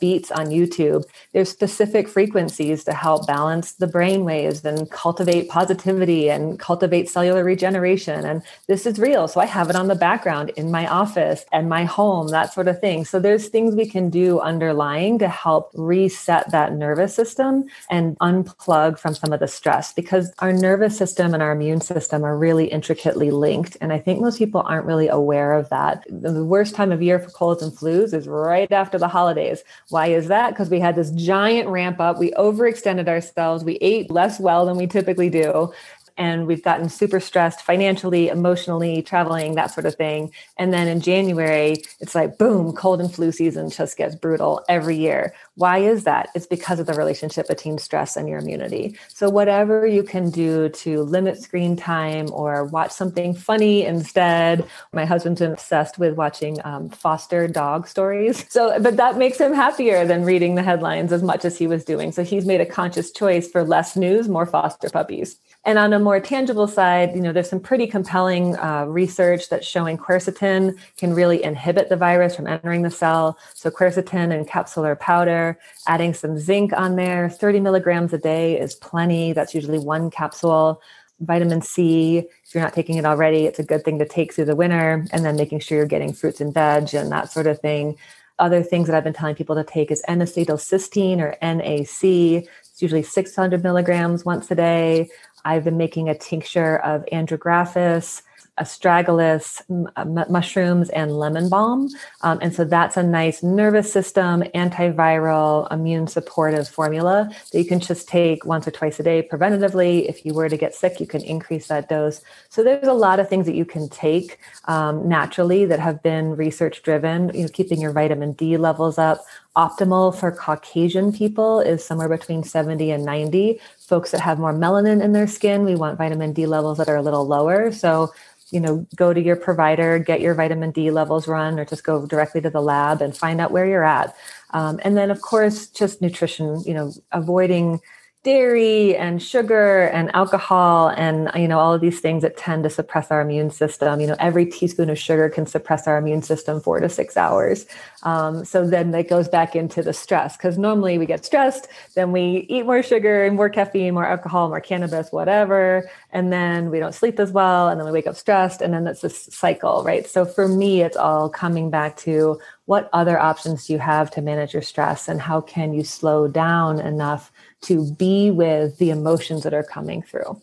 beats 0.00 0.30
on 0.30 0.46
youtube 0.46 1.04
there's 1.32 1.50
specific 1.50 2.08
frequencies 2.08 2.84
to 2.84 2.92
help 2.92 3.05
help 3.06 3.24
balance 3.24 3.68
the 3.74 3.86
brain 3.86 4.24
waves 4.24 4.64
and 4.64 4.90
cultivate 4.90 5.48
positivity 5.48 6.28
and 6.28 6.58
cultivate 6.58 7.08
cellular 7.08 7.44
regeneration. 7.44 8.24
And 8.24 8.42
this 8.66 8.84
is 8.84 8.98
real. 8.98 9.28
So 9.28 9.40
I 9.40 9.46
have 9.46 9.70
it 9.70 9.76
on 9.76 9.86
the 9.86 9.94
background 9.94 10.50
in 10.56 10.72
my 10.72 10.88
office 10.88 11.44
and 11.52 11.68
my 11.68 11.84
home, 11.84 12.26
that 12.38 12.52
sort 12.52 12.66
of 12.66 12.80
thing. 12.80 13.04
So 13.04 13.20
there's 13.20 13.46
things 13.46 13.76
we 13.76 13.88
can 13.88 14.10
do 14.10 14.40
underlying 14.40 15.20
to 15.20 15.28
help 15.28 15.70
reset 15.74 16.50
that 16.50 16.72
nervous 16.72 17.14
system 17.14 17.66
and 17.88 18.18
unplug 18.18 18.98
from 18.98 19.14
some 19.14 19.32
of 19.32 19.38
the 19.38 19.46
stress 19.46 19.92
because 19.92 20.32
our 20.40 20.52
nervous 20.52 20.98
system 20.98 21.32
and 21.32 21.44
our 21.44 21.52
immune 21.52 21.82
system 21.82 22.24
are 22.24 22.36
really 22.36 22.66
intricately 22.66 23.30
linked. 23.30 23.76
And 23.80 23.92
I 23.92 24.00
think 24.00 24.20
most 24.20 24.38
people 24.38 24.62
aren't 24.66 24.84
really 24.84 25.06
aware 25.06 25.52
of 25.52 25.68
that. 25.68 26.04
The 26.10 26.44
worst 26.44 26.74
time 26.74 26.90
of 26.90 27.00
year 27.02 27.20
for 27.20 27.30
colds 27.30 27.62
and 27.62 27.70
flus 27.72 28.12
is 28.12 28.26
right 28.26 28.72
after 28.72 28.98
the 28.98 29.06
holidays. 29.06 29.62
Why 29.90 30.08
is 30.08 30.26
that? 30.26 30.50
Because 30.50 30.70
we 30.70 30.80
had 30.80 30.96
this 30.96 31.12
giant 31.12 31.68
ramp 31.68 32.00
up. 32.00 32.18
We 32.18 32.32
overextended 32.32 32.95
ourselves. 33.08 33.64
We 33.64 33.74
ate 33.80 34.10
less 34.10 34.40
well 34.40 34.66
than 34.66 34.76
we 34.76 34.86
typically 34.86 35.30
do. 35.30 35.72
And 36.16 36.46
we've 36.46 36.62
gotten 36.62 36.88
super 36.88 37.20
stressed 37.20 37.60
financially, 37.62 38.28
emotionally, 38.28 39.02
traveling, 39.02 39.54
that 39.54 39.70
sort 39.70 39.86
of 39.86 39.94
thing. 39.94 40.32
And 40.56 40.72
then 40.72 40.88
in 40.88 41.00
January, 41.00 41.82
it's 42.00 42.14
like 42.14 42.38
boom, 42.38 42.72
cold 42.72 43.00
and 43.00 43.12
flu 43.12 43.32
season 43.32 43.70
just 43.70 43.96
gets 43.96 44.14
brutal 44.14 44.64
every 44.68 44.96
year. 44.96 45.34
Why 45.54 45.78
is 45.78 46.04
that? 46.04 46.28
It's 46.34 46.46
because 46.46 46.80
of 46.80 46.86
the 46.86 46.94
relationship 46.94 47.48
between 47.48 47.78
stress 47.78 48.16
and 48.16 48.28
your 48.28 48.38
immunity. 48.38 48.98
So 49.08 49.28
whatever 49.28 49.86
you 49.86 50.02
can 50.02 50.30
do 50.30 50.68
to 50.68 51.02
limit 51.02 51.40
screen 51.40 51.76
time 51.76 52.28
or 52.32 52.64
watch 52.64 52.90
something 52.90 53.34
funny 53.34 53.84
instead. 53.84 54.66
My 54.92 55.04
husband's 55.04 55.40
obsessed 55.40 55.98
with 55.98 56.14
watching 56.14 56.58
um, 56.64 56.90
foster 56.90 57.48
dog 57.48 57.88
stories. 57.88 58.44
So, 58.50 58.78
but 58.80 58.96
that 58.96 59.16
makes 59.16 59.38
him 59.38 59.52
happier 59.52 60.04
than 60.06 60.24
reading 60.24 60.54
the 60.54 60.62
headlines 60.62 61.12
as 61.12 61.22
much 61.22 61.44
as 61.44 61.58
he 61.58 61.66
was 61.66 61.84
doing. 61.84 62.12
So 62.12 62.24
he's 62.24 62.46
made 62.46 62.60
a 62.60 62.66
conscious 62.66 63.10
choice 63.10 63.50
for 63.50 63.62
less 63.64 63.96
news, 63.96 64.28
more 64.28 64.46
foster 64.46 64.90
puppies. 64.90 65.38
And 65.66 65.80
on 65.80 65.92
a 65.92 65.98
more 65.98 66.20
tangible 66.20 66.68
side, 66.68 67.12
you 67.12 67.20
know, 67.20 67.32
there's 67.32 67.50
some 67.50 67.58
pretty 67.58 67.88
compelling 67.88 68.56
uh, 68.56 68.84
research 68.86 69.48
that's 69.48 69.66
showing 69.66 69.98
quercetin 69.98 70.78
can 70.96 71.12
really 71.12 71.42
inhibit 71.42 71.88
the 71.88 71.96
virus 71.96 72.36
from 72.36 72.46
entering 72.46 72.82
the 72.82 72.90
cell. 72.90 73.36
So 73.52 73.68
quercetin 73.68 74.32
and 74.32 74.48
capsular 74.48 74.98
powder, 74.98 75.58
adding 75.88 76.14
some 76.14 76.38
zinc 76.38 76.72
on 76.72 76.94
there, 76.94 77.28
30 77.28 77.58
milligrams 77.58 78.12
a 78.12 78.18
day 78.18 78.60
is 78.60 78.76
plenty. 78.76 79.32
That's 79.32 79.56
usually 79.56 79.80
one 79.80 80.08
capsule. 80.08 80.80
Vitamin 81.18 81.62
C, 81.62 82.18
if 82.18 82.54
you're 82.54 82.62
not 82.62 82.74
taking 82.74 82.96
it 82.96 83.04
already, 83.04 83.46
it's 83.46 83.58
a 83.58 83.64
good 83.64 83.84
thing 83.84 83.98
to 83.98 84.06
take 84.06 84.34
through 84.34 84.44
the 84.44 84.54
winter. 84.54 85.04
And 85.10 85.24
then 85.24 85.34
making 85.34 85.60
sure 85.60 85.78
you're 85.78 85.86
getting 85.86 86.12
fruits 86.12 86.40
and 86.40 86.54
veg 86.54 86.94
and 86.94 87.10
that 87.10 87.32
sort 87.32 87.48
of 87.48 87.58
thing. 87.58 87.96
Other 88.38 88.62
things 88.62 88.86
that 88.86 88.94
I've 88.94 89.02
been 89.02 89.14
telling 89.14 89.34
people 89.34 89.56
to 89.56 89.64
take 89.64 89.90
is 89.90 90.04
N-acetylcysteine 90.06 91.18
or 91.18 91.36
NAC. 91.40 92.46
It's 92.76 92.82
usually 92.82 93.02
600 93.02 93.62
milligrams 93.62 94.26
once 94.26 94.50
a 94.50 94.54
day. 94.54 95.08
I've 95.46 95.64
been 95.64 95.76
making 95.76 96.08
a 96.08 96.18
tincture 96.18 96.78
of 96.78 97.04
andrographis, 97.12 98.22
astragalus, 98.58 99.62
m- 99.70 100.32
mushrooms, 100.32 100.88
and 100.90 101.12
lemon 101.12 101.48
balm. 101.48 101.88
Um, 102.22 102.38
and 102.40 102.54
so 102.54 102.64
that's 102.64 102.96
a 102.96 103.02
nice 103.02 103.42
nervous 103.42 103.92
system, 103.92 104.42
antiviral, 104.54 105.70
immune 105.70 106.06
supportive 106.06 106.66
formula 106.68 107.30
that 107.52 107.58
you 107.58 107.66
can 107.66 107.80
just 107.80 108.08
take 108.08 108.44
once 108.44 108.66
or 108.66 108.70
twice 108.70 108.98
a 108.98 109.02
day 109.02 109.22
preventatively. 109.30 110.08
If 110.08 110.24
you 110.24 110.32
were 110.34 110.48
to 110.48 110.56
get 110.56 110.74
sick, 110.74 111.00
you 111.00 111.06
can 111.06 111.22
increase 111.22 111.68
that 111.68 111.88
dose. 111.88 112.22
So 112.48 112.64
there's 112.64 112.88
a 112.88 112.94
lot 112.94 113.20
of 113.20 113.28
things 113.28 113.46
that 113.46 113.54
you 113.54 113.64
can 113.64 113.88
take 113.88 114.38
um, 114.64 115.08
naturally 115.08 115.66
that 115.66 115.80
have 115.80 116.02
been 116.02 116.36
research 116.36 116.82
driven, 116.82 117.30
you 117.34 117.42
know, 117.42 117.48
keeping 117.48 117.80
your 117.80 117.92
vitamin 117.92 118.32
D 118.32 118.56
levels 118.56 118.98
up 118.98 119.24
optimal 119.56 120.14
for 120.14 120.30
Caucasian 120.30 121.12
people 121.12 121.60
is 121.60 121.84
somewhere 121.84 122.08
between 122.08 122.42
70 122.42 122.90
and 122.90 123.04
90. 123.04 123.58
Folks 123.78 124.10
that 124.10 124.20
have 124.20 124.38
more 124.38 124.52
melanin 124.52 125.02
in 125.02 125.12
their 125.12 125.26
skin, 125.26 125.64
we 125.64 125.74
want 125.74 125.98
vitamin 125.98 126.32
D 126.32 126.46
levels 126.46 126.78
that 126.78 126.88
are 126.88 126.96
a 126.96 127.02
little 127.02 127.26
lower. 127.26 127.72
So, 127.72 128.12
you 128.50 128.60
know, 128.60 128.86
go 128.94 129.12
to 129.12 129.20
your 129.20 129.36
provider, 129.36 129.98
get 129.98 130.20
your 130.20 130.34
vitamin 130.34 130.70
D 130.70 130.90
levels 130.90 131.26
run, 131.26 131.58
or 131.58 131.64
just 131.64 131.84
go 131.84 132.06
directly 132.06 132.40
to 132.42 132.50
the 132.50 132.60
lab 132.60 133.00
and 133.00 133.16
find 133.16 133.40
out 133.40 133.50
where 133.50 133.66
you're 133.66 133.84
at. 133.84 134.14
Um, 134.50 134.78
and 134.84 134.96
then, 134.96 135.10
of 135.10 135.20
course, 135.22 135.68
just 135.68 136.00
nutrition, 136.02 136.62
you 136.64 136.74
know, 136.74 136.92
avoiding 137.12 137.80
dairy 138.26 138.96
and 138.96 139.22
sugar 139.22 139.84
and 139.84 140.12
alcohol 140.12 140.88
and 140.96 141.30
you 141.36 141.46
know 141.46 141.60
all 141.60 141.72
of 141.72 141.80
these 141.80 142.00
things 142.00 142.22
that 142.22 142.36
tend 142.36 142.64
to 142.64 142.70
suppress 142.70 143.12
our 143.12 143.20
immune 143.20 143.50
system. 143.50 144.00
You 144.00 144.08
know 144.08 144.16
every 144.18 144.46
teaspoon 144.46 144.90
of 144.90 144.98
sugar 144.98 145.28
can 145.28 145.46
suppress 145.46 145.86
our 145.86 145.96
immune 145.96 146.22
system 146.22 146.60
four 146.60 146.80
to 146.80 146.88
six 146.88 147.16
hours. 147.16 147.66
Um, 148.02 148.44
so 148.44 148.66
then 148.66 148.90
that 148.90 149.08
goes 149.08 149.28
back 149.28 149.54
into 149.54 149.80
the 149.80 149.92
stress 149.92 150.36
because 150.36 150.58
normally 150.58 150.98
we 150.98 151.06
get 151.06 151.24
stressed 151.24 151.68
then 151.94 152.10
we 152.10 152.46
eat 152.48 152.64
more 152.64 152.82
sugar 152.82 153.24
and 153.24 153.36
more 153.36 153.48
caffeine 153.48 153.94
more 153.94 154.06
alcohol 154.06 154.48
more 154.48 154.60
cannabis 154.60 155.12
whatever 155.12 155.88
and 156.10 156.32
then 156.32 156.70
we 156.70 156.80
don't 156.80 156.94
sleep 156.94 157.20
as 157.20 157.30
well 157.30 157.68
and 157.68 157.78
then 157.78 157.86
we 157.86 157.92
wake 157.92 158.08
up 158.08 158.16
stressed 158.16 158.60
and 158.60 158.74
then 158.74 158.82
that's 158.82 159.02
this 159.02 159.28
cycle 159.30 159.84
right? 159.84 160.06
So 160.08 160.24
for 160.24 160.48
me 160.48 160.82
it's 160.82 160.96
all 160.96 161.28
coming 161.28 161.70
back 161.70 161.96
to 161.98 162.40
what 162.64 162.90
other 162.92 163.18
options 163.18 163.66
do 163.66 163.72
you 163.72 163.78
have 163.78 164.10
to 164.10 164.20
manage 164.20 164.52
your 164.52 164.62
stress 164.62 165.06
and 165.08 165.20
how 165.20 165.40
can 165.40 165.72
you 165.72 165.84
slow 165.84 166.26
down 166.26 166.80
enough 166.80 167.30
to 167.62 167.92
be 167.94 168.30
with 168.30 168.78
the 168.78 168.90
emotions 168.90 169.42
that 169.42 169.54
are 169.54 169.62
coming 169.62 170.02
through. 170.02 170.40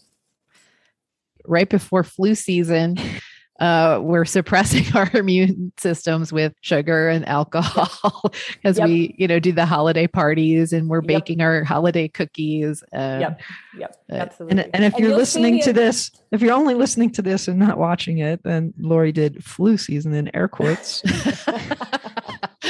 Right 1.45 1.69
before 1.69 2.03
flu 2.03 2.35
season, 2.35 2.97
uh, 3.59 3.99
we're 4.01 4.25
suppressing 4.25 4.85
our 4.95 5.09
immune 5.13 5.71
systems 5.77 6.33
with 6.33 6.53
sugar 6.61 7.09
and 7.09 7.27
alcohol 7.27 8.31
as 8.63 8.77
yep. 8.77 8.87
we, 8.87 9.15
you 9.17 9.27
know, 9.27 9.39
do 9.39 9.51
the 9.51 9.65
holiday 9.65 10.07
parties 10.07 10.73
and 10.73 10.89
we're 10.89 11.01
baking 11.01 11.39
yep. 11.39 11.45
our 11.45 11.63
holiday 11.63 12.07
cookies. 12.07 12.83
Uh, 12.93 13.17
yep, 13.21 13.41
yep, 13.77 14.03
absolutely. 14.09 14.63
And, 14.63 14.75
and 14.75 14.83
if 14.83 14.93
and 14.95 15.03
you're 15.03 15.15
listening 15.15 15.61
to 15.61 15.73
this, 15.73 16.11
if 16.31 16.41
you're 16.41 16.53
only 16.53 16.73
listening 16.73 17.11
to 17.11 17.21
this 17.21 17.47
and 17.47 17.59
not 17.59 17.77
watching 17.77 18.17
it, 18.17 18.41
then 18.43 18.73
Lori 18.79 19.11
did 19.11 19.43
flu 19.43 19.77
season 19.77 20.13
in 20.13 20.35
air 20.35 20.47
quotes. 20.47 21.03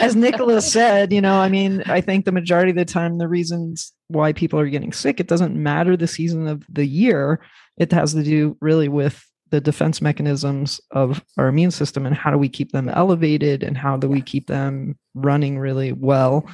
as 0.02 0.16
Nicholas 0.16 0.72
said, 0.72 1.14
you 1.14 1.22
know, 1.22 1.36
I 1.36 1.50
mean, 1.50 1.84
I 1.86 2.02
think 2.02 2.26
the 2.26 2.32
majority 2.32 2.72
of 2.72 2.78
the 2.78 2.86
time, 2.86 3.18
the 3.18 3.28
reasons 3.28 3.92
why 4.08 4.34
people 4.34 4.60
are 4.60 4.70
getting 4.70 4.94
sick, 4.94 5.20
it 5.20 5.28
doesn't 5.28 5.56
matter 5.56 5.96
the 5.96 6.08
season 6.08 6.48
of 6.48 6.64
the 6.70 6.86
year. 6.86 7.40
It 7.78 7.92
has 7.92 8.14
to 8.14 8.24
do 8.24 8.58
really 8.62 8.88
with 8.88 9.24
the 9.50 9.62
defense 9.62 10.02
mechanisms 10.02 10.82
of 10.92 11.24
our 11.38 11.48
immune 11.48 11.72
system 11.72 12.06
and 12.06 12.16
how 12.16 12.32
do 12.32 12.38
we 12.38 12.50
keep 12.50 12.72
them 12.72 12.90
elevated 12.90 13.62
and 13.62 13.78
how 13.78 13.98
do 13.98 14.08
we 14.08 14.20
keep 14.20 14.48
them 14.48 14.98
running 15.14 15.60
really 15.60 15.92
well 15.92 16.48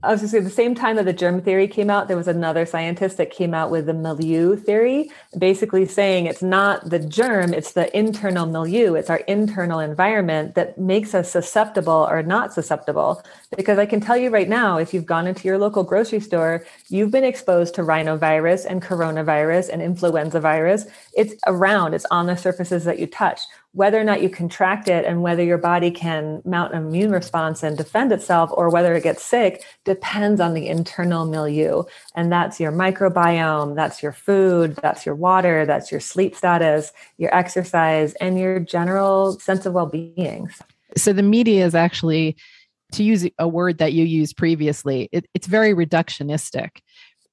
I 0.00 0.12
was 0.12 0.20
to 0.20 0.28
say 0.28 0.38
the 0.38 0.48
same 0.48 0.76
time 0.76 0.94
that 0.94 1.06
the 1.06 1.12
germ 1.12 1.42
theory 1.42 1.66
came 1.66 1.90
out, 1.90 2.06
there 2.06 2.16
was 2.16 2.28
another 2.28 2.64
scientist 2.64 3.16
that 3.16 3.32
came 3.32 3.52
out 3.52 3.68
with 3.68 3.86
the 3.86 3.94
milieu 3.94 4.54
theory, 4.54 5.10
basically 5.36 5.86
saying 5.86 6.26
it's 6.26 6.42
not 6.42 6.88
the 6.88 7.00
germ, 7.00 7.52
it's 7.52 7.72
the 7.72 7.96
internal 7.96 8.46
milieu, 8.46 8.94
it's 8.94 9.10
our 9.10 9.22
internal 9.26 9.80
environment 9.80 10.54
that 10.54 10.78
makes 10.78 11.16
us 11.16 11.32
susceptible 11.32 12.06
or 12.08 12.22
not 12.22 12.52
susceptible. 12.52 13.24
Because 13.56 13.76
I 13.76 13.86
can 13.86 14.00
tell 14.00 14.16
you 14.16 14.30
right 14.30 14.48
now, 14.48 14.78
if 14.78 14.94
you've 14.94 15.04
gone 15.04 15.26
into 15.26 15.48
your 15.48 15.58
local 15.58 15.82
grocery 15.82 16.20
store, 16.20 16.64
you've 16.88 17.10
been 17.10 17.24
exposed 17.24 17.74
to 17.74 17.82
rhinovirus 17.82 18.66
and 18.66 18.80
coronavirus 18.80 19.68
and 19.68 19.82
influenza 19.82 20.38
virus. 20.38 20.86
It's 21.12 21.34
around, 21.48 21.94
it's 21.94 22.06
on 22.12 22.26
the 22.26 22.36
surfaces 22.36 22.84
that 22.84 23.00
you 23.00 23.08
touch 23.08 23.40
whether 23.72 24.00
or 24.00 24.04
not 24.04 24.22
you 24.22 24.30
contract 24.30 24.88
it 24.88 25.04
and 25.04 25.22
whether 25.22 25.42
your 25.42 25.58
body 25.58 25.90
can 25.90 26.40
mount 26.44 26.74
an 26.74 26.86
immune 26.86 27.10
response 27.10 27.62
and 27.62 27.76
defend 27.76 28.10
itself 28.12 28.50
or 28.54 28.70
whether 28.70 28.94
it 28.94 29.02
gets 29.02 29.22
sick 29.22 29.64
depends 29.84 30.40
on 30.40 30.54
the 30.54 30.66
internal 30.68 31.26
milieu. 31.26 31.82
And 32.14 32.32
that's 32.32 32.58
your 32.58 32.72
microbiome, 32.72 33.76
that's 33.76 34.02
your 34.02 34.12
food, 34.12 34.76
that's 34.82 35.04
your 35.04 35.14
water, 35.14 35.66
that's 35.66 35.92
your 35.92 36.00
sleep 36.00 36.34
status, 36.34 36.92
your 37.18 37.34
exercise, 37.34 38.14
and 38.14 38.38
your 38.38 38.58
general 38.58 39.38
sense 39.38 39.66
of 39.66 39.74
well 39.74 39.86
being. 39.86 40.50
So 40.96 41.12
the 41.12 41.22
media 41.22 41.66
is 41.66 41.74
actually, 41.74 42.36
to 42.92 43.02
use 43.04 43.28
a 43.38 43.46
word 43.46 43.78
that 43.78 43.92
you 43.92 44.04
used 44.04 44.38
previously, 44.38 45.10
it, 45.12 45.26
it's 45.34 45.46
very 45.46 45.74
reductionistic 45.74 46.80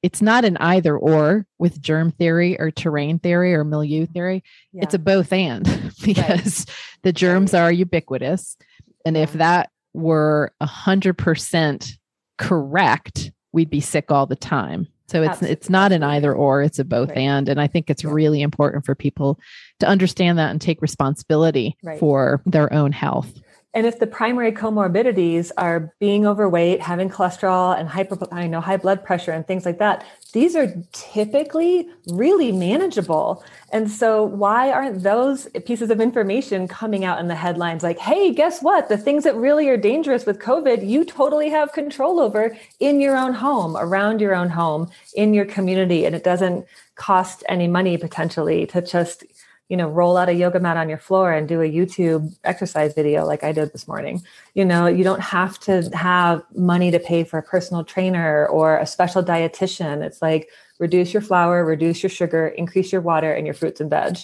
it's 0.05 0.21
not 0.21 0.45
an 0.45 0.55
either 0.57 0.95
or 0.95 1.47
with 1.57 1.81
germ 1.81 2.11
theory 2.11 2.59
or 2.59 2.69
terrain 2.69 3.17
theory 3.17 3.55
or 3.55 3.63
milieu 3.63 4.03
mm-hmm. 4.03 4.13
theory. 4.13 4.43
Yeah. 4.71 4.83
It's 4.83 4.93
a 4.93 4.99
both 4.99 5.33
and 5.33 5.63
because 6.05 6.67
right. 6.67 6.75
the 7.01 7.11
germs 7.11 7.53
right. 7.53 7.61
are 7.61 7.71
ubiquitous. 7.71 8.55
And 9.03 9.17
if 9.17 9.33
that 9.33 9.71
were 9.95 10.53
a 10.61 10.67
hundred 10.67 11.17
percent 11.17 11.97
correct, 12.37 13.31
we'd 13.51 13.71
be 13.71 13.81
sick 13.81 14.11
all 14.11 14.27
the 14.27 14.35
time. 14.35 14.87
So 15.07 15.23
it's 15.23 15.29
Absolutely. 15.29 15.53
it's 15.53 15.69
not 15.71 15.91
an 15.91 16.03
either 16.03 16.35
or, 16.35 16.61
it's 16.61 16.77
a 16.77 16.85
both 16.85 17.09
right. 17.09 17.17
and. 17.17 17.49
And 17.49 17.59
I 17.59 17.65
think 17.65 17.89
it's 17.89 18.05
really 18.05 18.43
important 18.43 18.85
for 18.85 18.93
people 18.93 19.39
to 19.79 19.87
understand 19.87 20.37
that 20.37 20.51
and 20.51 20.61
take 20.61 20.83
responsibility 20.83 21.77
for 21.99 22.43
their 22.45 22.71
own 22.71 22.91
health. 22.91 23.33
And 23.75 23.85
if 23.85 23.99
the 23.99 24.07
primary 24.07 24.53
comorbidities 24.53 25.51
are 25.57 25.93
being 25.99 26.25
overweight, 26.25 26.81
having 26.81 27.09
cholesterol 27.09 27.77
and 27.77 27.89
hyper, 27.89 28.17
I 28.31 28.47
know 28.47 28.61
high 28.61 28.77
blood 28.77 29.03
pressure 29.03 29.33
and 29.33 29.45
things 29.45 29.65
like 29.65 29.79
that, 29.79 30.05
these 30.31 30.55
are 30.55 30.73
typically 30.93 31.89
really 32.07 32.53
manageable. 32.53 33.43
And 33.73 33.91
so 33.91 34.23
why 34.23 34.71
aren't 34.71 35.03
those 35.03 35.49
pieces 35.65 35.89
of 35.89 35.99
information 35.99 36.69
coming 36.69 37.03
out 37.03 37.19
in 37.19 37.27
the 37.27 37.35
headlines 37.35 37.83
like, 37.83 37.99
hey, 37.99 38.33
guess 38.33 38.61
what? 38.61 38.87
The 38.87 38.97
things 38.97 39.25
that 39.25 39.35
really 39.35 39.67
are 39.67 39.77
dangerous 39.77 40.25
with 40.25 40.39
COVID, 40.39 40.87
you 40.87 41.03
totally 41.03 41.49
have 41.49 41.73
control 41.73 42.21
over 42.21 42.57
in 42.79 43.01
your 43.01 43.17
own 43.17 43.33
home, 43.33 43.75
around 43.75 44.21
your 44.21 44.33
own 44.33 44.49
home, 44.49 44.89
in 45.15 45.33
your 45.33 45.45
community. 45.45 46.05
And 46.05 46.15
it 46.15 46.23
doesn't 46.23 46.65
cost 46.95 47.43
any 47.49 47.67
money 47.67 47.97
potentially 47.97 48.65
to 48.67 48.81
just 48.81 49.25
you 49.69 49.77
know, 49.77 49.87
roll 49.87 50.15
out 50.15 50.29
a 50.29 50.33
yoga 50.33 50.59
mat 50.59 50.77
on 50.77 50.89
your 50.89 50.97
floor 50.97 51.31
and 51.33 51.47
do 51.47 51.61
a 51.61 51.71
YouTube 51.71 52.35
exercise 52.43 52.93
video 52.93 53.25
like 53.25 53.43
I 53.43 53.51
did 53.51 53.73
this 53.73 53.87
morning. 53.87 54.21
You 54.53 54.63
know, 54.63 54.85
you 54.85 55.03
don't 55.03 55.21
have 55.21 55.59
to 55.61 55.89
have 55.93 56.43
money 56.55 56.91
to 56.91 56.99
pay 56.99 57.23
for 57.23 57.39
a 57.39 57.43
personal 57.43 57.83
trainer 57.83 58.45
or 58.47 58.77
a 58.77 58.85
special 58.85 59.23
dietitian. 59.23 60.03
It's 60.03 60.21
like 60.21 60.49
reduce 60.77 61.13
your 61.13 61.21
flour, 61.21 61.65
reduce 61.65 62.03
your 62.03 62.11
sugar, 62.11 62.47
increase 62.47 62.91
your 62.91 63.01
water 63.01 63.33
and 63.33 63.47
your 63.47 63.55
fruits 63.55 63.81
and 63.81 63.89
veg. 63.89 64.19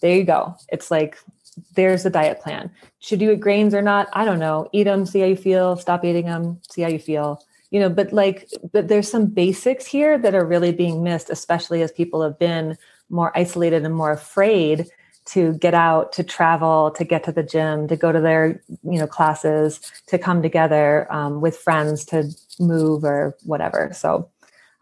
There 0.00 0.16
you 0.16 0.24
go. 0.24 0.54
It's 0.70 0.90
like 0.90 1.18
there's 1.74 2.02
the 2.02 2.10
diet 2.10 2.40
plan. 2.40 2.70
Should 3.00 3.20
you 3.20 3.32
eat 3.32 3.40
grains 3.40 3.74
or 3.74 3.82
not? 3.82 4.08
I 4.14 4.24
don't 4.24 4.38
know. 4.38 4.68
Eat 4.72 4.84
them, 4.84 5.04
see 5.04 5.20
how 5.20 5.26
you 5.26 5.36
feel, 5.36 5.76
stop 5.76 6.04
eating 6.04 6.26
them, 6.26 6.60
see 6.70 6.82
how 6.82 6.88
you 6.88 6.98
feel. 6.98 7.42
You 7.70 7.80
know, 7.80 7.88
but 7.90 8.12
like 8.12 8.48
but 8.72 8.88
there's 8.88 9.10
some 9.10 9.26
basics 9.26 9.84
here 9.84 10.16
that 10.18 10.34
are 10.34 10.46
really 10.46 10.72
being 10.72 11.02
missed 11.02 11.28
especially 11.28 11.82
as 11.82 11.92
people 11.92 12.22
have 12.22 12.38
been 12.38 12.78
more 13.10 13.36
isolated 13.36 13.84
and 13.84 13.94
more 13.94 14.12
afraid 14.12 14.86
to 15.26 15.54
get 15.54 15.74
out 15.74 16.12
to 16.12 16.22
travel 16.22 16.92
to 16.92 17.04
get 17.04 17.24
to 17.24 17.32
the 17.32 17.42
gym 17.42 17.88
to 17.88 17.96
go 17.96 18.12
to 18.12 18.20
their 18.20 18.62
you 18.84 18.98
know 18.98 19.06
classes 19.06 19.80
to 20.06 20.18
come 20.18 20.40
together 20.40 21.12
um, 21.12 21.40
with 21.40 21.56
friends 21.56 22.04
to 22.04 22.30
move 22.60 23.04
or 23.04 23.36
whatever. 23.42 23.90
So 23.92 24.30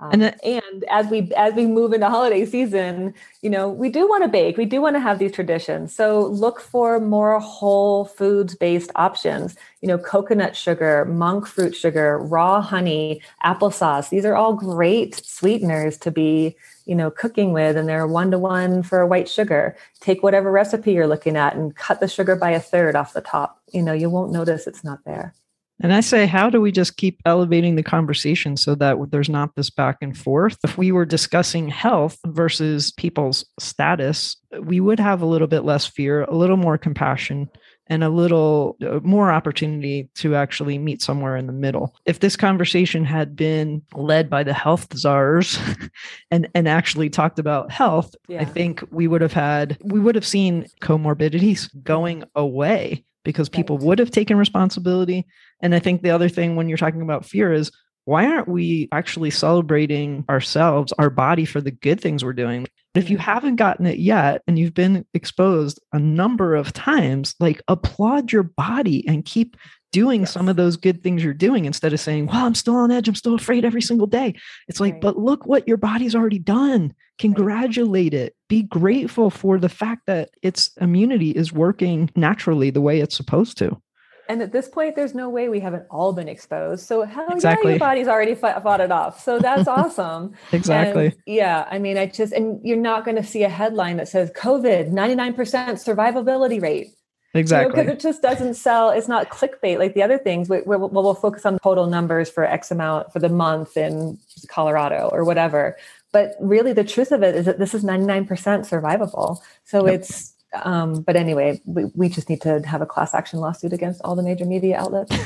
um, 0.01 0.11
and, 0.13 0.23
and 0.45 0.85
as 0.91 1.07
we 1.07 1.33
as 1.37 1.55
we 1.55 1.67
move 1.67 1.93
into 1.93 2.09
holiday 2.09 2.45
season, 2.45 3.15
you 3.43 3.51
know, 3.51 3.69
we 3.69 3.89
do 3.89 4.09
want 4.09 4.25
to 4.25 4.29
bake. 4.29 4.57
We 4.57 4.65
do 4.65 4.81
want 4.81 4.97
to 4.97 5.01
have 5.01 5.21
these 5.21 5.31
traditions. 5.31 5.95
So 5.95 6.27
look 6.27 6.61
for 6.61 6.99
more 6.99 7.39
whole 7.39 8.05
foods 8.05 8.57
based 8.57 8.91
options. 8.97 9.55
You 9.83 9.89
know, 9.89 9.99
coconut 9.99 10.57
sugar, 10.57 11.05
monk 11.05 11.47
fruit 11.47 11.77
sugar, 11.77 12.19
raw 12.19 12.61
honey, 12.61 13.23
applesauce. 13.45 14.09
These 14.09 14.25
are 14.25 14.35
all 14.35 14.55
great 14.55 15.15
sweeteners 15.25 15.97
to 15.99 16.11
be, 16.11 16.57
you 16.87 16.97
know, 16.97 17.11
cooking 17.11 17.53
with, 17.53 17.77
and 17.77 17.89
they're 17.89 18.07
one 18.07 18.33
to 18.33 18.39
one 18.39 18.83
for 18.83 19.07
white 19.07 19.29
sugar. 19.29 19.77
Take 20.01 20.25
whatever 20.25 20.51
recipe 20.51 20.93
you're 20.93 21.07
looking 21.07 21.37
at 21.37 21.55
and 21.55 21.77
cut 21.77 22.01
the 22.01 22.09
sugar 22.09 22.35
by 22.35 22.51
a 22.51 22.61
third 22.61 22.97
off 22.97 23.13
the 23.13 23.21
top. 23.21 23.61
You 23.73 23.83
know, 23.83 23.93
you 23.93 24.11
won't 24.11 24.33
notice 24.33 24.67
it's 24.67 24.83
not 24.83 25.05
there. 25.05 25.35
And 25.83 25.93
I 25.93 26.01
say, 26.01 26.27
how 26.27 26.51
do 26.51 26.61
we 26.61 26.71
just 26.71 26.97
keep 26.97 27.21
elevating 27.27 27.75
the 27.75 27.83
conversation 27.83 28.57
so 28.57 28.75
that 28.77 28.97
there's 29.11 29.29
not 29.29 29.55
this 29.57 29.71
back 29.71 29.99
and 30.01 30.17
forth? 30.17 30.57
If 30.63 30.79
we 30.79 30.93
were 30.93 31.05
discussing 31.05 31.69
health 31.69 32.19
versus 32.27 32.93
people's 32.93 33.45
status, 33.59 34.37
we 34.61 34.79
would 34.81 35.01
have 35.01 35.21
a 35.21 35.27
little 35.27 35.49
bit 35.49 35.65
less 35.65 35.85
fear, 35.85 36.23
a 36.23 36.35
little 36.35 36.57
more 36.57 36.79
compassion, 36.79 37.51
and 37.89 38.03
a 38.03 38.09
little 38.09 38.77
uh, 38.83 39.01
more 39.03 39.31
opportunity 39.31 40.09
to 40.15 40.37
actually 40.37 40.79
meet 40.79 41.03
somewhere 41.03 41.37
in 41.37 41.47
the 41.47 41.53
middle. 41.53 41.95
If 42.07 42.21
this 42.21 42.37
conversation 42.37 43.05
had 43.05 43.37
been 43.37 43.83
led 43.95 44.31
by 44.31 44.43
the 44.43 44.55
health 44.55 44.97
czars 44.97 45.59
and, 46.31 46.49
and 46.55 46.69
actually 46.69 47.11
talked 47.11 47.39
about 47.39 47.71
health, 47.71 48.15
yeah. 48.29 48.41
I 48.41 48.45
think 48.45 48.83
we 48.91 49.07
would 49.07 49.21
have 49.21 49.33
had, 49.33 49.77
we 49.83 50.01
would 50.01 50.15
have 50.15 50.27
seen 50.27 50.67
comorbidities 50.81 51.69
going 51.83 52.25
away 52.35 53.05
because 53.25 53.49
people 53.49 53.79
right. 53.79 53.87
would 53.87 53.99
have 53.99 54.11
taken 54.11 54.37
responsibility. 54.37 55.27
And 55.61 55.75
I 55.75 55.79
think 55.79 56.03
the 56.03 56.11
other 56.11 56.29
thing 56.29 56.57
when 56.57 56.69
you're 56.69 56.79
talking 56.79 57.03
about 57.03 57.25
fear 57.25 57.53
is 57.53 57.71
why 58.05 58.27
aren't 58.27 58.49
we 58.49 58.89
actually 58.93 59.31
celebrating 59.31 60.25
ourselves, 60.29 60.93
our 60.99 61.11
body 61.11 61.45
for 61.45 61.61
the 61.61 61.71
good 61.71 62.01
things 62.01 62.23
we're 62.23 62.35
doing? 62.35 62.67
If 62.95 63.11
you 63.11 63.19
haven't 63.19 63.57
gotten 63.57 63.87
it 63.87 63.99
yet 63.99 64.43
and 64.47 64.59
you've 64.59 64.75
been 64.75 65.05
exposed 65.15 65.81
a 65.93 65.99
number 65.99 66.55
of 66.55 66.73
times, 66.73 67.35
like 67.41 67.63
applaud 67.67 68.31
your 68.31 68.45
body 68.45 69.07
and 69.09 69.25
keep 69.25 69.57
doing 69.95 70.23
yes. 70.23 70.33
some 70.33 70.49
of 70.49 70.57
those 70.57 70.77
good 70.77 71.05
things 71.05 71.23
you're 71.23 71.33
doing 71.33 71.67
instead 71.67 71.93
of 71.93 72.01
saying, 72.01 72.27
Well, 72.27 72.45
I'm 72.45 72.57
still 72.57 72.75
on 72.75 72.91
edge. 72.91 73.07
I'm 73.07 73.15
still 73.15 73.37
afraid 73.37 73.65
every 73.65 73.81
single 73.81 74.09
day. 74.09 74.35
It's 74.67 74.81
like, 74.81 74.95
right. 74.95 75.01
but 75.01 75.17
look 75.17 75.47
what 75.47 75.69
your 75.69 75.77
body's 75.77 76.17
already 76.17 76.41
done. 76.41 76.93
Congratulate 77.19 78.13
right. 78.13 78.23
it. 78.23 78.37
Be 78.49 78.65
grateful 78.65 79.31
for 79.31 79.57
the 79.59 79.69
fact 79.69 80.07
that 80.07 80.31
its 80.43 80.73
immunity 80.81 81.31
is 81.31 81.53
working 81.53 82.11
naturally 82.17 82.71
the 82.71 82.81
way 82.81 82.99
it's 82.99 83.17
supposed 83.17 83.57
to. 83.59 83.81
And 84.29 84.43
at 84.43 84.51
this 84.51 84.69
point, 84.69 84.97
there's 84.97 85.15
no 85.15 85.29
way 85.29 85.49
we 85.49 85.61
haven't 85.61 85.85
all 85.91 86.13
been 86.13 86.29
exposed. 86.29 86.87
So 86.87 87.03
hell 87.03 87.29
exactly. 87.31 87.73
yeah, 87.73 87.75
your 87.75 87.79
body's 87.79 88.09
already 88.09 88.35
fought, 88.35 88.61
fought 88.65 88.81
it 88.81 88.91
off. 88.91 89.23
So 89.23 89.39
that's 89.39 89.69
awesome. 89.79 90.33
exactly. 90.51 91.07
And 91.07 91.17
yeah. 91.27 91.69
I 91.71 91.79
mean, 91.79 91.97
I 91.99 92.07
just, 92.07 92.33
and 92.33 92.59
you're 92.65 92.77
not 92.77 93.05
going 93.05 93.17
to 93.17 93.23
see 93.23 93.45
a 93.45 93.49
headline 93.49 93.99
that 93.99 94.09
says 94.09 94.33
COVID, 94.33 94.91
99% 94.91 95.37
survivability 95.37 96.61
rate. 96.61 96.89
Exactly. 97.35 97.73
Because 97.73 97.83
you 97.83 97.87
know, 97.89 97.93
it 97.95 98.01
just 98.01 98.23
doesn't 98.23 98.55
sell. 98.55 98.91
It's 98.91 99.09
not 99.09 99.29
clickbait 99.29 99.79
like 99.79 99.95
the 99.95 100.03
other 100.03 100.19
things. 100.19 100.49
We, 100.49 100.61
we'll, 100.63 100.89
we'll 100.89 101.15
focus 101.15 101.45
on 101.45 101.59
total 101.59 101.87
numbers 101.87 102.31
for 102.31 102.45
X 102.45 102.71
amount 102.71 103.13
for 103.13 103.19
the 103.19 103.29
month 103.29 103.77
in 103.77 104.19
Colorado 104.49 105.11
or 105.13 105.25
whatever. 105.25 105.77
But 106.13 106.37
really, 106.41 106.73
the 106.73 106.85
truth 106.85 107.11
of 107.11 107.25
it 107.25 107.35
is 107.35 107.47
that 107.47 107.59
this 107.59 107.75
is 107.75 107.83
99% 107.83 108.29
survivable. 108.29 109.41
So 109.65 109.87
yep. 109.87 110.01
it's, 110.01 110.33
um, 110.63 111.03
but 111.03 111.17
anyway, 111.17 111.61
we, 111.65 111.87
we 111.97 112.09
just 112.09 112.29
need 112.29 112.41
to 112.43 112.61
have 112.61 112.81
a 112.81 112.87
class 112.87 113.15
action 113.15 113.41
lawsuit 113.41 113.73
against 113.73 114.01
all 114.05 114.15
the 114.15 114.23
major 114.23 114.45
media 114.45 114.79
outlets. 114.79 115.13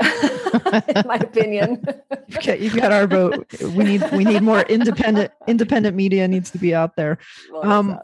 in 0.00 1.06
my 1.06 1.16
opinion. 1.16 1.84
okay, 2.36 2.58
you've 2.58 2.74
got 2.74 2.90
our 2.90 3.06
vote. 3.06 3.46
We 3.60 3.84
need 3.84 4.10
we 4.12 4.24
need 4.24 4.42
more 4.42 4.62
independent 4.62 5.32
independent 5.46 5.94
media 5.96 6.26
needs 6.26 6.50
to 6.50 6.58
be 6.58 6.74
out 6.74 6.96
there. 6.96 7.18
Um, 7.62 7.98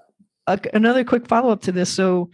a, 0.47 0.61
another 0.73 1.05
quick 1.05 1.27
follow 1.27 1.51
up 1.51 1.63
to 1.63 1.73
this. 1.73 1.91
So 1.91 2.31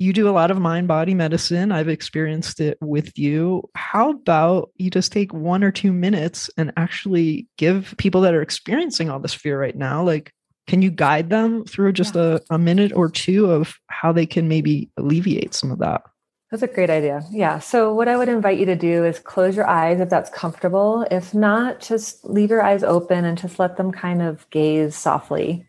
you 0.00 0.14
do 0.14 0.26
a 0.26 0.32
lot 0.32 0.50
of 0.50 0.58
mind 0.58 0.88
body 0.88 1.12
medicine. 1.12 1.70
I've 1.70 1.90
experienced 1.90 2.58
it 2.58 2.78
with 2.80 3.18
you. 3.18 3.68
How 3.74 4.12
about 4.12 4.70
you 4.76 4.88
just 4.88 5.12
take 5.12 5.34
one 5.34 5.62
or 5.62 5.70
two 5.70 5.92
minutes 5.92 6.48
and 6.56 6.72
actually 6.78 7.46
give 7.58 7.94
people 7.98 8.22
that 8.22 8.32
are 8.32 8.40
experiencing 8.40 9.10
all 9.10 9.20
this 9.20 9.34
fear 9.34 9.60
right 9.60 9.76
now, 9.76 10.02
like, 10.02 10.32
can 10.66 10.80
you 10.80 10.90
guide 10.90 11.28
them 11.28 11.66
through 11.66 11.92
just 11.92 12.14
yeah. 12.14 12.38
a, 12.50 12.54
a 12.54 12.58
minute 12.58 12.92
or 12.94 13.10
two 13.10 13.50
of 13.50 13.74
how 13.88 14.10
they 14.10 14.24
can 14.24 14.48
maybe 14.48 14.88
alleviate 14.96 15.52
some 15.52 15.70
of 15.70 15.80
that? 15.80 16.02
That's 16.50 16.62
a 16.62 16.66
great 16.66 16.90
idea. 16.90 17.22
Yeah. 17.30 17.58
So, 17.58 17.92
what 17.92 18.08
I 18.08 18.16
would 18.16 18.28
invite 18.28 18.58
you 18.58 18.66
to 18.66 18.76
do 18.76 19.04
is 19.04 19.18
close 19.18 19.54
your 19.54 19.68
eyes 19.68 20.00
if 20.00 20.08
that's 20.08 20.30
comfortable. 20.30 21.06
If 21.10 21.34
not, 21.34 21.80
just 21.80 22.24
leave 22.24 22.50
your 22.50 22.62
eyes 22.62 22.82
open 22.82 23.24
and 23.24 23.36
just 23.36 23.58
let 23.58 23.76
them 23.76 23.92
kind 23.92 24.22
of 24.22 24.48
gaze 24.50 24.96
softly. 24.96 25.66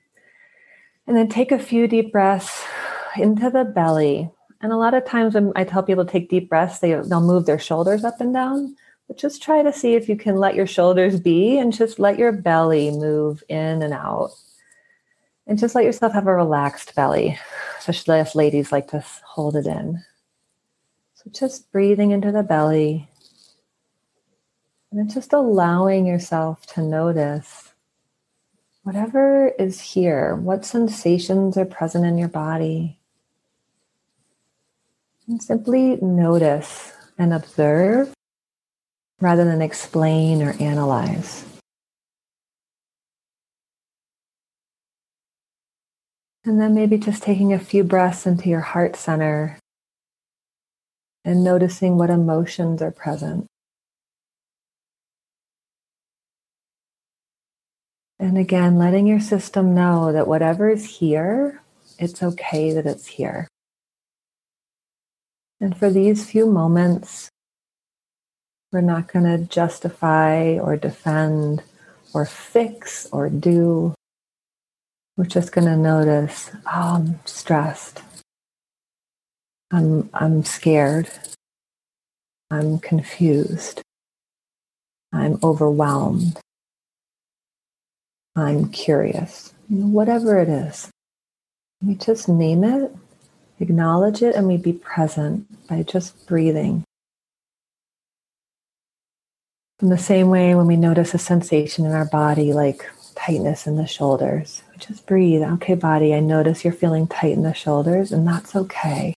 And 1.06 1.18
then 1.18 1.28
take 1.28 1.52
a 1.52 1.60
few 1.60 1.88
deep 1.88 2.12
breaths 2.14 2.64
into 3.18 3.50
the 3.50 3.66
belly. 3.66 4.30
And 4.62 4.72
a 4.72 4.78
lot 4.78 4.94
of 4.94 5.06
times 5.06 5.34
when 5.34 5.52
I 5.56 5.64
tell 5.64 5.84
people 5.84 6.06
to 6.06 6.12
take 6.12 6.30
deep 6.30 6.50
breaths, 6.50 6.80
they, 6.80 6.94
they'll 6.94 7.22
move 7.22 7.46
their 7.46 7.60
shoulders 7.60 8.04
up 8.04 8.22
and 8.22 8.34
down. 8.34 8.76
But 9.08 9.18
just 9.18 9.42
try 9.42 9.64
to 9.64 9.74
see 9.74 9.96
if 9.96 10.08
you 10.08 10.16
can 10.16 10.38
let 10.38 10.56
your 10.56 10.68
shoulders 10.68 11.20
be 11.20 11.58
and 11.58 11.74
just 11.74 12.00
let 12.00 12.20
your 12.20 12.32
belly 12.32 12.92
move 12.92 13.44
in 13.50 13.82
and 13.82 13.94
out. 13.94 14.32
And 15.48 15.58
just 15.60 15.76
let 15.76 15.84
yourself 15.84 16.14
have 16.14 16.28
a 16.28 16.34
relaxed 16.34 16.96
belly, 16.96 17.38
especially 17.80 18.20
if 18.20 18.36
ladies 18.36 18.72
like 18.72 18.90
to 18.90 19.04
hold 19.26 19.56
it 19.56 19.66
in. 19.66 20.04
So 21.16 21.30
just 21.32 21.72
breathing 21.72 22.12
into 22.12 22.32
the 22.32 22.44
belly 22.44 23.10
and 24.92 25.00
then 25.00 25.10
just 25.10 25.32
allowing 25.32 26.06
yourself 26.06 26.66
to 26.68 26.82
notice 26.82 27.74
whatever 28.84 29.48
is 29.58 29.80
here, 29.80 30.36
what 30.36 30.66
sensations 30.66 31.58
are 31.58 31.66
present 31.66 32.06
in 32.06 32.18
your 32.18 32.28
body. 32.28 33.00
Simply 35.40 35.98
notice 36.02 36.92
and 37.18 37.34
observe 37.34 38.14
rather 39.20 39.46
than 39.46 39.62
explain 39.62 40.42
or 40.42 40.56
analyze. 40.60 41.46
And 46.44 46.60
then 46.60 46.74
maybe 46.74 46.98
just 46.98 47.22
taking 47.22 47.54
a 47.54 47.60
few 47.60 47.84
breaths 47.84 48.26
into 48.26 48.50
your 48.50 48.62
heart 48.62 48.96
center 48.96 49.60
and 51.24 51.44
noticing 51.44 51.98
what 51.98 52.10
emotions 52.10 52.82
are 52.82 52.92
present. 52.92 53.46
And 58.20 58.38
again, 58.38 58.78
letting 58.78 59.06
your 59.08 59.20
system 59.20 59.74
know 59.76 60.12
that 60.12 60.28
whatever 60.28 60.70
is 60.70 60.98
here, 60.98 61.62
it's 62.00 62.24
okay 62.24 62.74
that 62.74 62.88
it's 62.88 63.06
here. 63.06 63.48
And 65.62 65.78
for 65.78 65.92
these 65.92 66.28
few 66.30 66.48
moments, 66.48 67.30
we're 68.72 68.82
not 68.82 69.14
going 69.14 69.26
to 69.26 69.46
justify 69.48 70.58
or 70.58 70.76
defend 70.76 71.62
or 72.16 72.26
fix 72.26 73.08
or 73.12 73.30
do. 73.30 73.94
We're 75.18 75.26
just 75.26 75.52
going 75.52 75.68
to 75.68 75.78
notice, 75.78 76.50
oh, 76.66 76.96
I'm 76.96 77.20
stressed. 77.26 78.02
I'm, 79.70 80.10
I'm 80.16 80.44
scared. 80.44 81.10
I'm 82.50 82.80
confused. 82.80 83.84
I'm 85.14 85.38
overwhelmed. 85.44 86.40
I'm 88.36 88.70
curious. 88.70 89.54
Whatever 89.70 90.40
it 90.40 90.50
is, 90.50 90.90
we 91.84 91.96
just 91.96 92.28
name 92.28 92.64
it 92.64 92.92
acknowledge 93.62 94.22
it 94.22 94.36
and 94.36 94.48
we 94.48 94.58
be 94.58 94.74
present 94.74 95.48
by 95.68 95.84
just 95.84 96.28
breathing. 96.28 96.84
In 99.82 99.90
the 99.90 99.98
same 99.98 100.30
way, 100.30 100.54
when 100.54 100.68
we 100.68 100.78
notice 100.78 101.14
a 101.14 101.18
sensation 101.18 101.86
in 101.86 101.92
our 101.92 102.06
body, 102.06 102.54
like 102.54 102.88
tightness 103.16 103.66
in 103.66 103.78
the 103.78 103.88
shoulders, 103.88 104.62
we 104.72 104.78
just 104.78 105.08
breathe. 105.08 105.42
Okay, 105.42 105.74
body, 105.74 106.14
I 106.14 106.20
notice 106.20 106.64
you're 106.64 106.74
feeling 106.74 107.08
tight 107.08 107.34
in 107.34 107.42
the 107.42 107.54
shoulders, 107.54 108.12
and 108.12 108.28
that's 108.28 108.56
okay. 108.56 109.16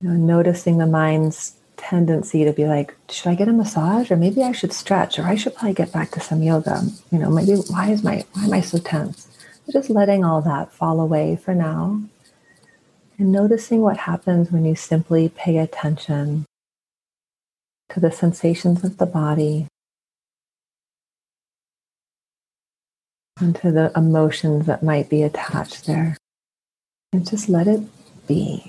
You 0.00 0.08
know, 0.08 0.16
noticing 0.16 0.78
the 0.78 0.86
mind's 0.86 1.54
tendency 1.76 2.44
to 2.44 2.52
be 2.52 2.64
like, 2.64 2.96
should 3.08 3.28
I 3.28 3.34
get 3.36 3.48
a 3.48 3.52
massage, 3.52 4.10
or 4.10 4.16
maybe 4.16 4.42
I 4.42 4.50
should 4.50 4.72
stretch, 4.72 5.18
or 5.18 5.22
I 5.22 5.36
should 5.36 5.54
probably 5.54 5.74
get 5.74 5.92
back 5.92 6.10
to 6.12 6.20
some 6.20 6.42
yoga. 6.42 6.82
You 7.12 7.18
know, 7.18 7.30
maybe 7.30 7.54
why 7.54 7.90
is 7.90 8.02
my 8.02 8.24
why 8.32 8.44
am 8.44 8.52
I 8.52 8.62
so 8.62 8.78
tense? 8.78 9.28
Just 9.72 9.90
letting 9.90 10.24
all 10.24 10.42
that 10.42 10.72
fall 10.72 11.00
away 11.00 11.36
for 11.36 11.54
now 11.54 12.00
and 13.18 13.32
noticing 13.32 13.80
what 13.80 13.96
happens 13.96 14.50
when 14.50 14.64
you 14.64 14.74
simply 14.74 15.28
pay 15.28 15.58
attention 15.58 16.44
to 17.90 18.00
the 18.00 18.10
sensations 18.10 18.84
of 18.84 18.98
the 18.98 19.06
body. 19.06 19.68
and 23.40 23.54
to 23.56 23.70
the 23.70 23.92
emotions 23.94 24.66
that 24.66 24.82
might 24.82 25.08
be 25.10 25.22
attached 25.22 25.86
there. 25.86 26.16
And 27.12 27.28
just 27.28 27.48
let 27.48 27.66
it 27.66 27.82
be. 28.26 28.66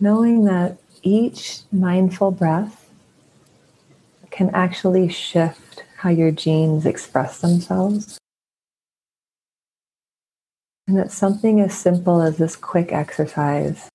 Knowing 0.00 0.44
that 0.44 0.78
each 1.02 1.60
mindful 1.70 2.30
breath 2.30 2.90
can 4.30 4.50
actually 4.50 5.08
shift 5.08 5.84
how 6.04 6.10
your 6.10 6.30
genes 6.30 6.84
express 6.84 7.40
themselves. 7.40 8.18
And 10.86 10.98
that 10.98 11.10
something 11.10 11.62
as 11.62 11.72
simple 11.72 12.20
as 12.20 12.36
this 12.36 12.56
quick 12.56 12.92
exercise 12.92 13.88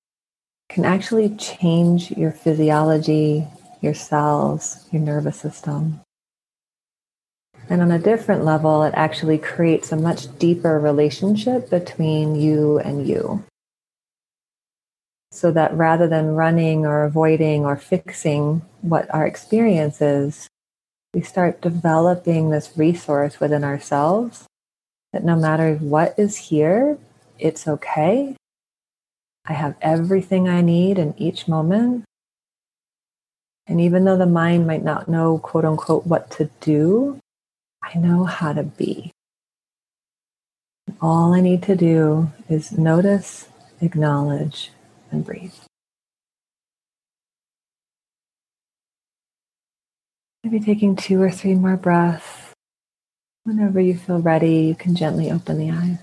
can 0.69 0.86
actually 0.86 1.36
change 1.36 2.10
your 2.10 2.32
physiology, 2.32 3.45
your 3.80 3.93
cells, 3.93 4.88
your 4.91 5.04
nervous 5.04 5.39
system. 5.39 6.02
And 7.69 7.80
on 7.80 7.91
a 7.91 8.00
different 8.00 8.43
level, 8.43 8.82
it 8.82 8.93
actually 8.95 9.38
creates 9.38 9.91
a 9.91 9.95
much 9.95 10.36
deeper 10.39 10.80
relationship 10.80 11.69
between 11.69 12.34
you 12.34 12.80
and 12.80 13.08
you. 13.08 13.43
So 15.32 15.52
that 15.52 15.76
rather 15.76 16.08
than 16.08 16.34
running 16.34 16.88
or 16.88 17.04
avoiding 17.04 17.65
or 17.65 17.76
fixing 17.76 18.63
what 18.82 19.13
our 19.13 19.28
experience 19.28 20.02
is, 20.02 20.50
we 21.13 21.22
start 21.22 21.62
developing 21.62 22.50
this 22.50 22.72
resource 22.76 23.39
within 23.39 23.63
ourselves 23.63 24.45
that 25.12 25.24
no 25.24 25.36
matter 25.36 25.76
what 25.76 26.17
is 26.17 26.38
here, 26.38 26.98
it's 27.39 27.67
okay. 27.67 28.36
I 29.45 29.54
have 29.54 29.76
everything 29.82 30.48
I 30.48 30.62
need 30.62 31.00
in 31.00 31.15
each 31.17 31.48
moment. 31.48 32.04
And 33.65 33.82
even 33.82 34.06
though 34.06 34.17
the 34.17 34.26
mind 34.26 34.67
might 34.67 34.84
not 34.84 35.08
know, 35.08 35.39
quote 35.39 35.65
unquote, 35.65 36.06
what 36.06 36.30
to 36.32 36.50
do, 36.60 37.19
I 37.84 37.98
know 37.98 38.26
how 38.26 38.54
to 38.54 38.63
be. 38.63 39.12
All 41.02 41.34
I 41.34 41.41
need 41.41 41.63
to 41.63 41.76
do 41.76 42.32
is 42.50 42.72
notice, 42.72 43.48
acknowledge, 43.82 44.72
and 45.12 45.26
breathe. 45.26 45.54
Maybe 50.51 50.65
taking 50.65 50.95
two 50.95 51.21
or 51.21 51.29
three 51.29 51.53
more 51.53 51.77
breaths. 51.77 52.25
Whenever 53.43 53.79
you 53.79 53.95
feel 53.95 54.19
ready, 54.19 54.62
you 54.62 54.73
can 54.73 54.95
gently 54.95 55.29
open 55.29 55.59
the 55.59 55.69
eyes. 55.69 55.99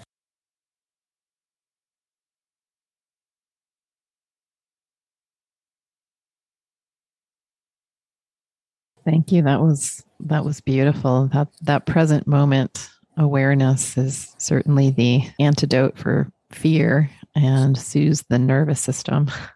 Thank 9.05 9.33
you. 9.33 9.43
That 9.43 9.61
was 9.63 10.05
that 10.21 10.45
was 10.45 10.61
beautiful. 10.61 11.29
That 11.33 11.49
that 11.63 11.87
present 11.87 12.29
moment 12.29 12.89
awareness 13.17 13.99
is 13.99 14.33
certainly 14.39 14.91
the 14.91 15.23
antidote 15.41 15.99
for 15.99 16.31
fear 16.53 17.11
and 17.35 17.77
soothes 17.77 18.23
the 18.29 18.39
nervous 18.39 18.81
system. 18.81 19.29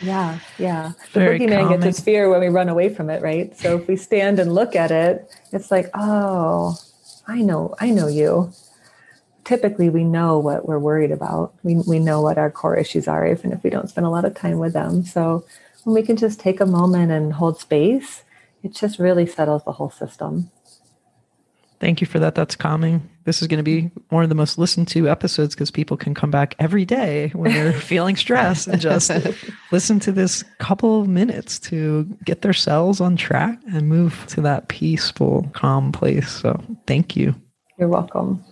Yeah, 0.00 0.38
yeah. 0.58 0.92
Very 1.12 1.38
the 1.38 1.44
boogeyman 1.46 1.60
calming. 1.62 1.80
gets 1.80 1.98
its 1.98 2.04
fear 2.04 2.28
when 2.28 2.40
we 2.40 2.48
run 2.48 2.68
away 2.68 2.92
from 2.92 3.10
it, 3.10 3.22
right? 3.22 3.56
So 3.56 3.78
if 3.78 3.88
we 3.88 3.96
stand 3.96 4.38
and 4.38 4.54
look 4.54 4.74
at 4.74 4.90
it, 4.90 5.30
it's 5.52 5.70
like, 5.70 5.88
oh, 5.94 6.76
I 7.26 7.40
know, 7.42 7.74
I 7.80 7.90
know 7.90 8.08
you. 8.08 8.52
Typically, 9.44 9.90
we 9.90 10.04
know 10.04 10.38
what 10.38 10.66
we're 10.66 10.78
worried 10.78 11.10
about. 11.10 11.54
We 11.62 11.76
we 11.86 11.98
know 11.98 12.22
what 12.22 12.38
our 12.38 12.50
core 12.50 12.76
issues 12.76 13.06
are, 13.06 13.26
even 13.26 13.52
if 13.52 13.62
we 13.62 13.70
don't 13.70 13.90
spend 13.90 14.06
a 14.06 14.10
lot 14.10 14.24
of 14.24 14.34
time 14.34 14.58
with 14.58 14.72
them. 14.72 15.04
So 15.04 15.44
when 15.84 15.94
we 15.94 16.02
can 16.02 16.16
just 16.16 16.40
take 16.40 16.60
a 16.60 16.66
moment 16.66 17.12
and 17.12 17.34
hold 17.34 17.60
space, 17.60 18.22
it 18.62 18.74
just 18.74 18.98
really 18.98 19.26
settles 19.26 19.62
the 19.64 19.72
whole 19.72 19.90
system. 19.90 20.50
Thank 21.84 22.00
you 22.00 22.06
for 22.06 22.18
that. 22.18 22.34
That's 22.34 22.56
calming. 22.56 23.06
This 23.24 23.42
is 23.42 23.46
going 23.46 23.58
to 23.58 23.62
be 23.62 23.90
one 24.08 24.22
of 24.22 24.30
the 24.30 24.34
most 24.34 24.56
listened 24.56 24.88
to 24.88 25.06
episodes 25.06 25.54
because 25.54 25.70
people 25.70 25.98
can 25.98 26.14
come 26.14 26.30
back 26.30 26.54
every 26.58 26.86
day 26.86 27.28
when 27.34 27.52
they're 27.52 27.72
feeling 27.78 28.16
stressed 28.16 28.68
and 28.68 28.80
just 28.80 29.10
listen 29.70 30.00
to 30.00 30.10
this 30.10 30.42
couple 30.58 31.02
of 31.02 31.08
minutes 31.08 31.58
to 31.58 32.04
get 32.24 32.40
their 32.40 32.54
cells 32.54 33.02
on 33.02 33.16
track 33.16 33.58
and 33.70 33.86
move 33.86 34.24
to 34.28 34.40
that 34.40 34.68
peaceful, 34.68 35.46
calm 35.52 35.92
place. 35.92 36.30
So 36.30 36.58
thank 36.86 37.16
you. 37.16 37.34
You're 37.78 37.90
welcome. 37.90 38.42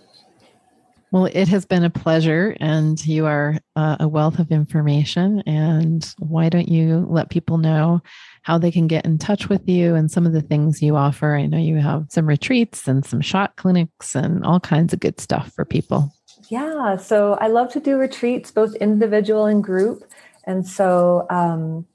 Well, 1.13 1.29
it 1.31 1.47
has 1.49 1.63
been 1.63 1.83
a 1.83 1.91
pleasure, 1.91 2.57
and 2.59 3.05
you 3.05 3.27
are 3.27 3.59
uh, 3.75 3.97
a 3.99 4.07
wealth 4.07 4.39
of 4.39 4.51
information. 4.51 5.43
And 5.45 6.03
why 6.17 6.49
don't 6.49 6.67
you 6.67 7.05
let 7.07 7.29
people 7.29 7.59
know 7.59 8.01
how 8.41 8.57
they 8.57 8.71
can 8.71 8.87
get 8.87 9.05
in 9.05 9.19
touch 9.19 9.47
with 9.47 9.69
you 9.69 9.93
and 9.93 10.09
some 10.09 10.25
of 10.25 10.33
the 10.33 10.41
things 10.41 10.81
you 10.81 10.95
offer? 10.95 11.35
I 11.35 11.45
know 11.45 11.59
you 11.59 11.77
have 11.77 12.07
some 12.09 12.25
retreats 12.25 12.87
and 12.87 13.05
some 13.05 13.21
shot 13.21 13.57
clinics 13.57 14.15
and 14.15 14.43
all 14.43 14.59
kinds 14.59 14.91
of 14.91 15.01
good 15.01 15.19
stuff 15.19 15.53
for 15.53 15.65
people. 15.65 16.11
Yeah, 16.49 16.97
so 16.97 17.35
I 17.35 17.45
love 17.45 17.71
to 17.73 17.79
do 17.79 17.95
retreats, 17.97 18.49
both 18.49 18.73
individual 18.77 19.45
and 19.45 19.63
group. 19.63 20.11
And 20.45 20.67
so 20.67 21.27
um, 21.29 21.85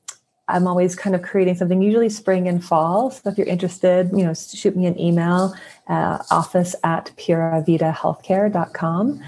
I'm 0.49 0.67
always 0.67 0.97
kind 0.97 1.15
of 1.15 1.23
creating 1.23 1.57
something, 1.57 1.83
usually 1.83 2.09
spring 2.09 2.49
and 2.49 2.65
fall. 2.65 3.11
So 3.11 3.29
if 3.31 3.39
you're 3.39 3.47
interested, 3.47 4.11
you 4.13 4.25
know, 4.25 4.33
shoot 4.35 4.77
me 4.77 4.87
an 4.87 4.99
email, 4.99 5.55
uh, 5.89 6.19
office 6.31 6.75
at 6.85 7.11
puravidahealthcare.com. 7.17 9.23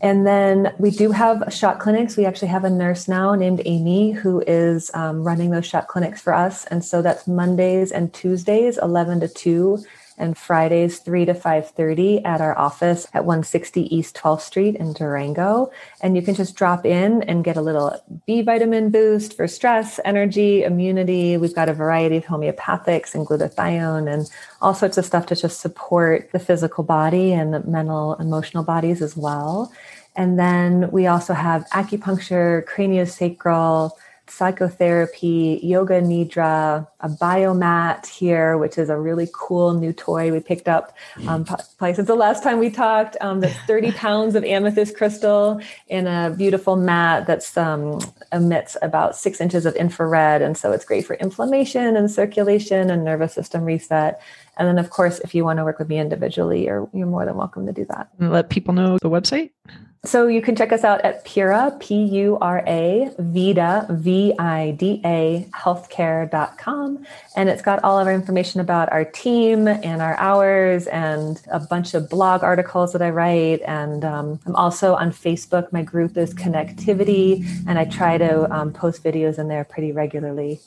And 0.00 0.26
then 0.26 0.74
we 0.78 0.90
do 0.90 1.12
have 1.12 1.44
shot 1.50 1.78
clinics. 1.80 2.16
We 2.16 2.26
actually 2.26 2.48
have 2.48 2.64
a 2.64 2.70
nurse 2.70 3.08
now 3.08 3.34
named 3.34 3.62
Amy 3.64 4.12
who 4.12 4.42
is 4.46 4.90
um, 4.92 5.22
running 5.22 5.50
those 5.50 5.64
shot 5.64 5.88
clinics 5.88 6.20
for 6.20 6.34
us. 6.34 6.66
And 6.66 6.84
so 6.84 7.00
that's 7.00 7.26
Mondays 7.26 7.90
and 7.90 8.12
Tuesdays, 8.12 8.76
11 8.76 9.20
to 9.20 9.28
2 9.28 9.82
and 10.18 10.36
Fridays 10.36 10.98
3 10.98 11.24
to 11.24 11.34
5:30 11.34 12.24
at 12.24 12.40
our 12.40 12.56
office 12.58 13.06
at 13.12 13.24
160 13.24 13.94
East 13.94 14.16
12th 14.16 14.42
Street 14.42 14.76
in 14.76 14.92
Durango 14.92 15.70
and 16.00 16.16
you 16.16 16.22
can 16.22 16.34
just 16.34 16.54
drop 16.54 16.86
in 16.86 17.22
and 17.22 17.44
get 17.44 17.56
a 17.56 17.60
little 17.60 18.00
B 18.26 18.42
vitamin 18.42 18.90
boost 18.90 19.36
for 19.36 19.48
stress, 19.48 20.00
energy, 20.04 20.62
immunity. 20.62 21.36
We've 21.36 21.54
got 21.54 21.68
a 21.68 21.74
variety 21.74 22.16
of 22.16 22.24
homeopathics 22.24 23.14
and 23.14 23.26
glutathione 23.26 24.12
and 24.12 24.30
all 24.60 24.74
sorts 24.74 24.98
of 24.98 25.04
stuff 25.04 25.26
to 25.26 25.36
just 25.36 25.60
support 25.60 26.30
the 26.32 26.38
physical 26.38 26.84
body 26.84 27.32
and 27.32 27.52
the 27.52 27.60
mental 27.60 28.14
emotional 28.16 28.64
bodies 28.64 29.02
as 29.02 29.16
well. 29.16 29.72
And 30.16 30.38
then 30.38 30.90
we 30.90 31.06
also 31.06 31.34
have 31.34 31.66
acupuncture, 31.70 32.64
craniosacral, 32.64 33.90
psychotherapy, 34.26 35.60
yoga 35.62 36.00
nidra, 36.00 36.86
a 37.00 37.08
biomat 37.08 38.06
here, 38.06 38.56
which 38.56 38.78
is 38.78 38.88
a 38.88 38.98
really 38.98 39.28
cool 39.32 39.74
new 39.74 39.92
toy 39.92 40.32
we 40.32 40.40
picked 40.40 40.68
up 40.68 40.96
um, 41.28 41.44
probably 41.44 41.94
since 41.94 42.08
the 42.08 42.14
last 42.14 42.42
time 42.42 42.58
we 42.58 42.70
talked. 42.70 43.16
Um, 43.20 43.40
that's 43.40 43.54
30 43.66 43.92
pounds 43.92 44.34
of 44.34 44.44
amethyst 44.44 44.96
crystal 44.96 45.60
in 45.88 46.06
a 46.06 46.34
beautiful 46.36 46.76
mat 46.76 47.26
that's 47.26 47.56
um, 47.56 48.00
emits 48.32 48.76
about 48.82 49.16
six 49.16 49.40
inches 49.40 49.66
of 49.66 49.74
infrared. 49.76 50.42
And 50.42 50.56
so 50.56 50.72
it's 50.72 50.84
great 50.84 51.06
for 51.06 51.14
inflammation 51.14 51.96
and 51.96 52.10
circulation 52.10 52.90
and 52.90 53.04
nervous 53.04 53.34
system 53.34 53.64
reset. 53.64 54.20
And 54.56 54.68
then, 54.68 54.78
of 54.78 54.90
course, 54.90 55.18
if 55.20 55.34
you 55.34 55.44
want 55.44 55.58
to 55.58 55.64
work 55.64 55.78
with 55.78 55.88
me 55.88 55.98
individually, 55.98 56.64
you're, 56.64 56.88
you're 56.92 57.06
more 57.06 57.24
than 57.24 57.36
welcome 57.36 57.66
to 57.66 57.72
do 57.72 57.84
that. 57.86 58.08
And 58.18 58.32
let 58.32 58.50
people 58.50 58.72
know 58.72 58.98
the 59.02 59.10
website. 59.10 59.50
So 60.04 60.26
you 60.26 60.42
can 60.42 60.54
check 60.54 60.70
us 60.70 60.84
out 60.84 61.00
at 61.00 61.24
Pura, 61.24 61.74
P 61.80 62.04
U 62.04 62.36
R 62.40 62.62
A, 62.66 63.10
Vida, 63.18 63.86
V 63.90 64.34
I 64.38 64.72
D 64.72 65.00
A, 65.02 65.48
healthcare.com. 65.54 67.06
And 67.36 67.48
it's 67.48 67.62
got 67.62 67.82
all 67.82 67.98
of 67.98 68.06
our 68.06 68.12
information 68.12 68.60
about 68.60 68.92
our 68.92 69.06
team 69.06 69.66
and 69.66 70.02
our 70.02 70.14
hours 70.18 70.86
and 70.88 71.40
a 71.50 71.58
bunch 71.58 71.94
of 71.94 72.10
blog 72.10 72.42
articles 72.42 72.92
that 72.92 73.00
I 73.00 73.08
write. 73.08 73.62
And 73.62 74.04
um, 74.04 74.40
I'm 74.44 74.54
also 74.56 74.94
on 74.94 75.10
Facebook. 75.10 75.72
My 75.72 75.82
group 75.82 76.18
is 76.18 76.34
Connectivity, 76.34 77.46
and 77.66 77.78
I 77.78 77.86
try 77.86 78.18
to 78.18 78.52
um, 78.54 78.74
post 78.74 79.02
videos 79.02 79.38
in 79.38 79.48
there 79.48 79.64
pretty 79.64 79.92
regularly. 79.92 80.60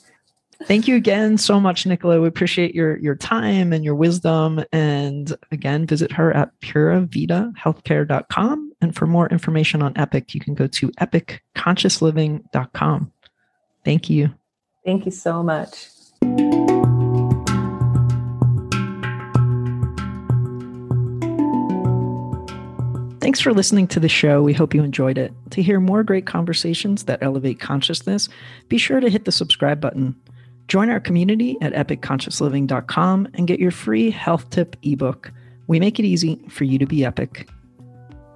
Thank 0.64 0.88
you 0.88 0.96
again 0.96 1.38
so 1.38 1.60
much, 1.60 1.86
Nicola. 1.86 2.20
We 2.20 2.26
appreciate 2.26 2.74
your 2.74 2.98
your 2.98 3.14
time 3.14 3.72
and 3.72 3.84
your 3.84 3.94
wisdom. 3.94 4.64
And 4.72 5.32
again, 5.52 5.86
visit 5.86 6.10
her 6.12 6.34
at 6.34 6.50
puravidahealthcare.com. 6.60 8.72
And 8.80 8.94
for 8.94 9.06
more 9.06 9.28
information 9.28 9.82
on 9.82 9.92
Epic, 9.96 10.34
you 10.34 10.40
can 10.40 10.54
go 10.54 10.66
to 10.66 10.88
epicconsciousliving.com. 11.00 13.12
Thank 13.84 14.10
you. 14.10 14.34
Thank 14.84 15.06
you 15.06 15.12
so 15.12 15.42
much. 15.42 15.88
Thanks 23.20 23.40
for 23.40 23.52
listening 23.52 23.88
to 23.88 23.98
the 24.00 24.08
show. 24.08 24.42
We 24.42 24.54
hope 24.54 24.74
you 24.74 24.82
enjoyed 24.82 25.18
it. 25.18 25.34
To 25.50 25.62
hear 25.62 25.80
more 25.80 26.02
great 26.02 26.24
conversations 26.24 27.04
that 27.04 27.22
elevate 27.22 27.60
consciousness, 27.60 28.30
be 28.68 28.78
sure 28.78 29.00
to 29.00 29.10
hit 29.10 29.26
the 29.26 29.32
subscribe 29.32 29.80
button. 29.80 30.16
Join 30.68 30.90
our 30.90 31.00
community 31.00 31.56
at 31.62 31.72
epicconsciousliving.com 31.72 33.28
and 33.32 33.48
get 33.48 33.58
your 33.58 33.70
free 33.70 34.10
health 34.10 34.50
tip 34.50 34.76
ebook. 34.82 35.32
We 35.66 35.80
make 35.80 35.98
it 35.98 36.04
easy 36.04 36.44
for 36.50 36.64
you 36.64 36.78
to 36.78 36.84
be 36.84 37.06
epic. 37.06 37.48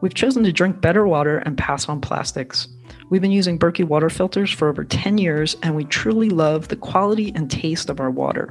We've 0.01 0.15
chosen 0.15 0.43
to 0.45 0.53
drink 0.53 0.81
better 0.81 1.07
water 1.07 1.39
and 1.39 1.59
pass 1.59 1.91
on 1.91 2.01
plastics. 2.01 2.69
We've 3.11 3.21
been 3.21 3.33
using 3.33 3.59
Berkey 3.59 3.85
water 3.85 4.09
filters 4.09 4.51
for 4.51 4.69
over 4.69 4.83
10 4.83 5.19
years, 5.19 5.57
and 5.63 5.77
we 5.77 5.85
truly 5.85 6.31
love 6.31 6.69
the 6.69 6.77
quality 6.77 7.33
and 7.35 7.51
taste 7.51 7.91
of 7.91 8.01
our 8.01 8.11
water. 8.11 8.49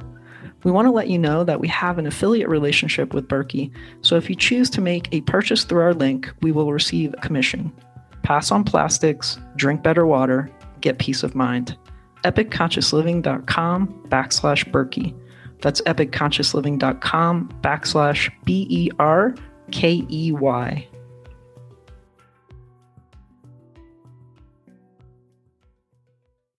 We 0.62 0.70
want 0.70 0.86
to 0.86 0.92
let 0.92 1.08
you 1.08 1.18
know 1.18 1.42
that 1.42 1.58
we 1.58 1.66
have 1.66 1.98
an 1.98 2.06
affiliate 2.06 2.48
relationship 2.48 3.12
with 3.12 3.26
Berkey, 3.26 3.72
so 4.00 4.14
if 4.14 4.30
you 4.30 4.36
choose 4.36 4.70
to 4.70 4.80
make 4.80 5.08
a 5.12 5.22
purchase 5.22 5.64
through 5.64 5.82
our 5.82 5.94
link, 5.94 6.32
we 6.40 6.52
will 6.52 6.72
receive 6.72 7.14
a 7.14 7.20
commission. 7.20 7.72
Pass 8.22 8.52
on 8.52 8.62
plastics, 8.62 9.40
drink 9.56 9.82
better 9.82 10.06
water, 10.06 10.48
get 10.80 11.00
peace 11.00 11.24
of 11.24 11.34
mind. 11.34 11.76
EpicConsciousLiving.com 12.22 14.06
backslash 14.08 14.70
Berkey. 14.70 15.14
That's 15.60 15.80
EpicConsciousLiving.com 15.82 17.48
backslash 17.62 18.30
B 18.44 18.66
E 18.68 18.90
R 18.98 19.34
K 19.70 20.04
E 20.10 20.32
Y. 20.32 20.88